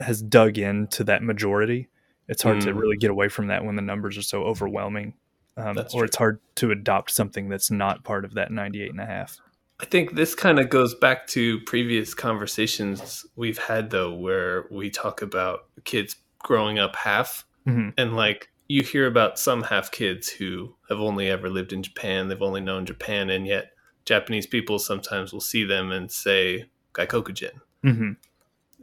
[0.00, 1.88] has dug into that majority
[2.28, 2.78] it's hard to Mm.
[2.80, 5.14] really get away from that when the numbers are so overwhelming
[5.56, 6.02] um, or true.
[6.04, 9.38] it's hard to adopt something that's not part of that 98 and a half
[9.80, 14.88] I think this kind of goes back to previous conversations we've had, though, where we
[14.88, 17.92] talk about kids growing up half Mhm.
[17.98, 22.28] and like you hear about some half kids who have only ever lived in Japan,
[22.28, 23.72] they've only known Japan, and yet
[24.04, 27.60] Japanese people sometimes will see them and say Gaikokujin.
[27.82, 28.12] hmm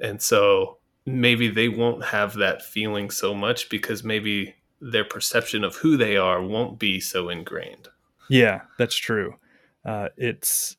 [0.02, 5.76] And so maybe they won't have that feeling so much because maybe their perception of
[5.76, 7.88] who they are won't be so ingrained.
[8.30, 9.36] Yeah, that's true.
[9.86, 10.78] Uh, it's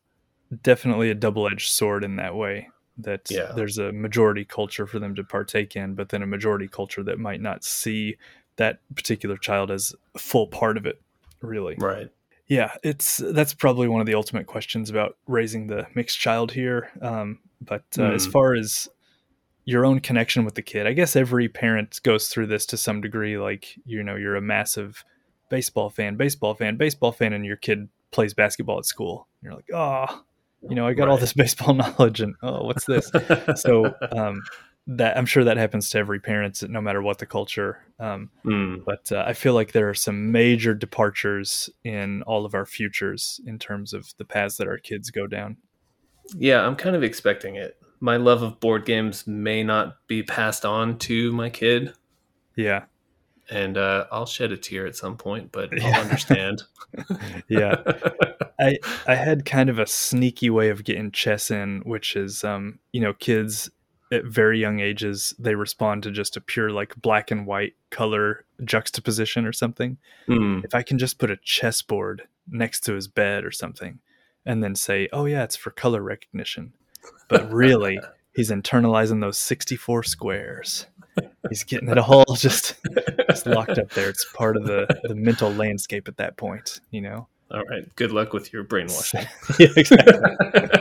[0.63, 2.69] definitely a double edged sword in that way.
[2.99, 3.53] That Yeah.
[3.55, 7.19] there's a majority culture for them to partake in, but then a majority culture that
[7.19, 8.17] might not see
[8.57, 11.01] that particular child as a full part of it,
[11.41, 11.75] really.
[11.79, 12.09] Right.
[12.49, 16.91] Yeah, it's that's probably one of the ultimate questions about raising the mixed child here.
[17.01, 18.33] Um, but uh, as Mm.
[18.33, 18.89] far as
[19.65, 23.01] your own connection with the kid, I guess every parent goes through this to some
[23.01, 23.39] degree.
[23.39, 25.05] Like you know, you're a massive
[25.49, 29.29] baseball fan, baseball fan, baseball fan, and your kid plays basketball at school.
[29.43, 30.23] You're like, oh,
[30.69, 33.11] you know, I got all this baseball knowledge, and oh, what's this?
[33.55, 34.43] so um,
[34.87, 37.79] that I'm sure that happens to every parent, no matter what the culture.
[38.01, 38.85] Um, Mm.
[38.85, 43.41] but uh, I feel like there are some major departures in all of our futures
[43.47, 45.57] in terms of the paths that our kids go down.
[46.35, 47.77] Yeah, I'm kind of expecting it.
[48.01, 51.93] My love of board games may not be passed on to my kid,
[52.57, 52.85] Yeah,
[53.51, 56.63] and uh, I'll shed a tear at some point, but I'll understand.
[57.49, 57.77] yeah.
[58.59, 62.79] I I had kind of a sneaky way of getting chess in, which is um,
[62.93, 63.71] you know, kids
[64.13, 68.45] at very young ages they respond to just a pure like black and white color
[68.63, 69.97] juxtaposition or something.
[70.29, 70.65] Mm.
[70.65, 73.99] If I can just put a chessboard next to his bed or something,
[74.45, 76.75] and then say, "Oh yeah, it's for color recognition,"
[77.29, 77.99] but really
[78.35, 80.87] he's internalizing those sixty-four squares.
[81.49, 82.77] He's getting it all just,
[83.29, 84.09] just locked up there.
[84.09, 87.29] It's part of the the mental landscape at that point, you know.
[87.51, 87.85] All right.
[87.97, 89.27] Good luck with your brainwashing.
[89.59, 90.15] yeah, exactly.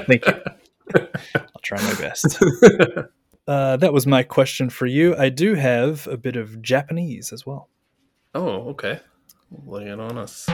[0.07, 0.41] Thank you.
[1.36, 2.41] I'll try my best.
[3.51, 5.13] Uh, that was my question for you.
[5.17, 7.67] I do have a bit of Japanese as well.
[8.33, 9.01] oh, okay.
[9.65, 10.45] Lay it on us.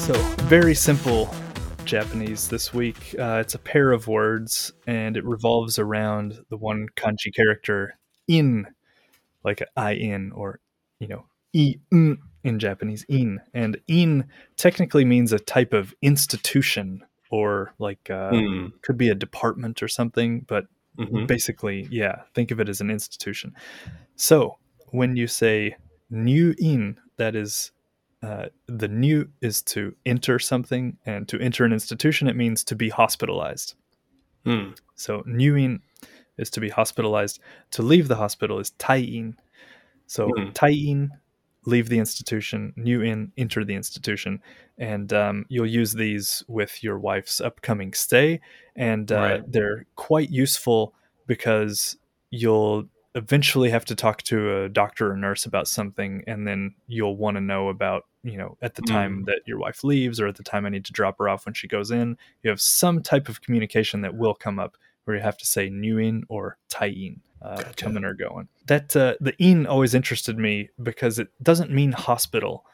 [0.00, 0.14] So,
[0.48, 1.32] very simple
[1.84, 3.14] Japanese this week.
[3.16, 7.96] Uh, it's a pair of words, and it revolves around the one kanji character
[8.26, 8.66] in,
[9.44, 10.58] like I in or
[10.98, 11.24] you know
[11.54, 14.24] i n in Japanese in, and in
[14.56, 18.72] technically means a type of institution or like uh, Mm.
[18.82, 20.66] could be a department or something, but
[20.98, 21.26] Mhm.
[21.26, 23.54] basically, yeah, think of it as an institution.
[24.16, 24.58] So
[24.90, 25.74] when you say
[26.10, 27.72] new in, that is
[28.22, 32.76] uh, the new is to enter something, and to enter an institution, it means to
[32.76, 33.74] be hospitalized.
[34.46, 34.78] Mm.
[34.94, 35.80] So new in
[36.36, 37.40] is to be hospitalized.
[37.72, 39.36] To leave the hospital is tai in.
[40.06, 40.50] So Hmm.
[40.52, 41.10] tai in,
[41.64, 42.72] leave the institution.
[42.76, 44.42] New in, enter the institution.
[44.78, 48.40] And um, you'll use these with your wife's upcoming stay,
[48.74, 49.52] and uh, Right.
[49.52, 50.94] they're quite useful
[51.26, 51.96] because
[52.30, 57.16] you'll eventually have to talk to a doctor or nurse about something, and then you'll
[57.16, 59.26] want to know about you know at the time Mm.
[59.26, 61.54] that your wife leaves or at the time I need to drop her off when
[61.54, 62.16] she goes in.
[62.42, 65.68] You have some type of communication that will come up where you have to say
[65.68, 67.84] new in or tai in, uh, Gotcha.
[67.84, 68.48] coming or going.
[68.66, 72.64] That uh, the in always interested me because it doesn't mean hospital,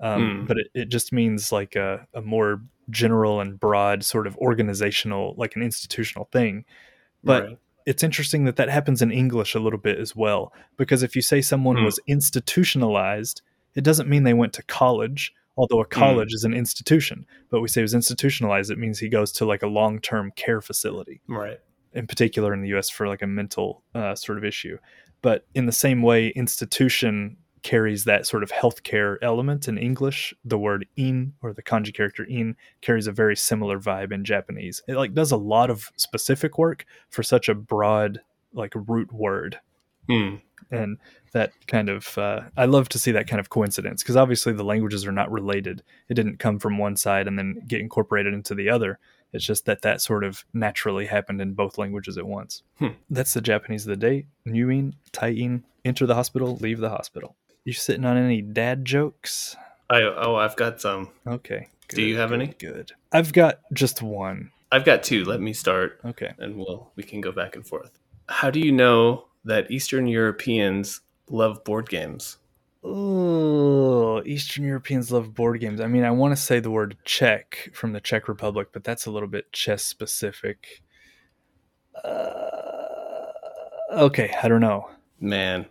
[0.00, 0.46] um, Mm.
[0.48, 2.60] but it, it just means like a, a more
[2.90, 6.64] general and broad sort of organizational, like an institutional thing.
[7.24, 7.58] But Right.
[7.86, 10.52] it's interesting that that happens in English a little bit as well.
[10.76, 11.84] Because if you say someone Hmm.
[11.84, 13.42] was institutionalized,
[13.74, 15.90] it doesn't mean they went to college, although a Hmm.
[15.90, 17.26] college is an institution.
[17.50, 20.32] But we say he was institutionalized, it means he goes to like a long term
[20.36, 21.60] care facility, right.
[21.92, 24.78] In particular in the US for like a mental uh, sort of issue.
[25.22, 30.32] But in the same way, institution carries that sort of healthcare element in English.
[30.44, 34.80] The word in or the kanji character in carries a very similar vibe in Japanese.
[34.86, 38.20] It like does a lot of specific work for such a broad
[38.52, 39.58] like root word
[40.08, 40.40] Mm.
[40.70, 40.96] and
[41.32, 44.64] that kind of uh, i love to see that kind of coincidence because obviously the
[44.64, 48.54] languages are not related it didn't come from one side and then get incorporated into
[48.54, 48.98] the other
[49.32, 52.88] it's just that that sort of naturally happened in both languages at once Hmm.
[53.10, 57.72] that's the japanese of the day nuin taiin enter the hospital leave the hospital you
[57.72, 59.56] sitting on any dad jokes
[59.90, 61.08] I oh, I've got some.
[61.26, 62.52] okay Do you have good, any?
[62.58, 65.24] good i've got just one I've got two.
[65.24, 67.98] Let me start, okay and we'll we can go back and forth.
[68.28, 71.00] How do you know that Eastern Europeans
[71.30, 72.36] love board games?
[72.84, 75.80] Oh, Eastern Europeans love board games.
[75.80, 79.06] I mean, I want to say the word Czech from the Czech Republic, but that's
[79.06, 80.82] a little bit chess specific.
[82.04, 83.26] Uh,
[83.92, 84.88] okay, I don't know.
[85.20, 85.66] Man,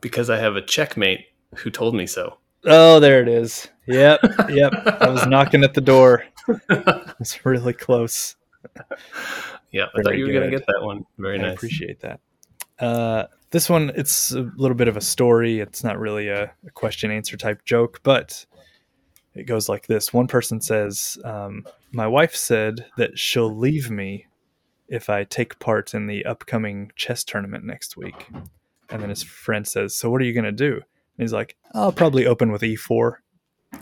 [0.00, 1.26] because I have a checkmate
[1.56, 2.38] who told me so.
[2.66, 3.68] Oh, there it is.
[3.86, 4.72] Yep, yep.
[5.00, 6.24] I was knocking at the door.
[7.20, 8.36] It's really close.
[9.70, 11.06] Yeah, I Very thought you were gonna get that one.
[11.16, 11.54] Very I nice.
[11.54, 12.20] appreciate that.
[12.78, 15.60] Uh, this one, it's a little bit of a story.
[15.60, 18.44] It's not really a, a question answer type joke, but
[19.36, 24.26] it goes like this One person says, um, My wife said that she'll leave me
[24.88, 28.28] if I take part in the upcoming chess tournament next week.
[28.90, 30.72] And then his friend says, So what are you going to do?
[30.74, 30.82] And
[31.18, 33.18] he's like, I'll probably open with E e4.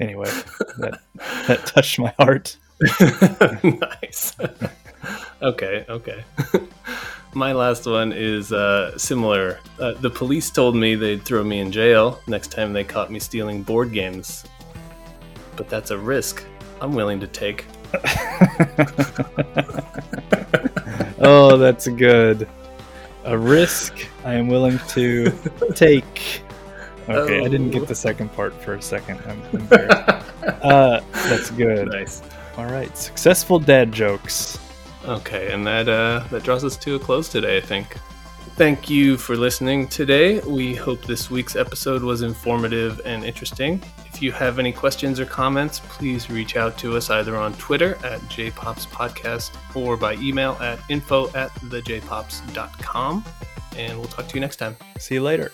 [0.00, 0.30] anyway,
[0.78, 0.98] that,
[1.46, 2.56] that touched my heart.
[3.62, 4.34] nice.
[5.42, 6.24] okay, okay.
[7.34, 9.60] My last one is uh, similar.
[9.78, 13.18] Uh, the police told me they'd throw me in jail next time they caught me
[13.18, 14.44] stealing board games.
[15.56, 16.42] But that's a risk
[16.80, 17.66] I'm willing to take.
[21.20, 22.48] oh, that's good.
[23.24, 25.30] A risk I am willing to
[25.74, 26.42] take.
[27.08, 27.78] Okay, I didn't Oh.
[27.80, 29.20] get the second part for a second.
[29.26, 30.32] I'm embarrassed.
[30.62, 31.88] uh, that's good.
[31.88, 32.22] Nice.
[32.56, 34.58] All right, successful dad jokes.
[35.06, 37.96] Okay, and that uh, that draws us to a close today, I think.
[38.56, 40.40] Thank you for listening today.
[40.40, 43.82] We hope this week's episode was informative and interesting.
[44.06, 47.96] If you have any questions or comments, please reach out to us either on Twitter
[47.96, 53.24] at jpopspodcast or by email at info at thejpops.com.
[53.76, 54.74] And we'll talk to you next time.
[54.98, 55.52] See you later.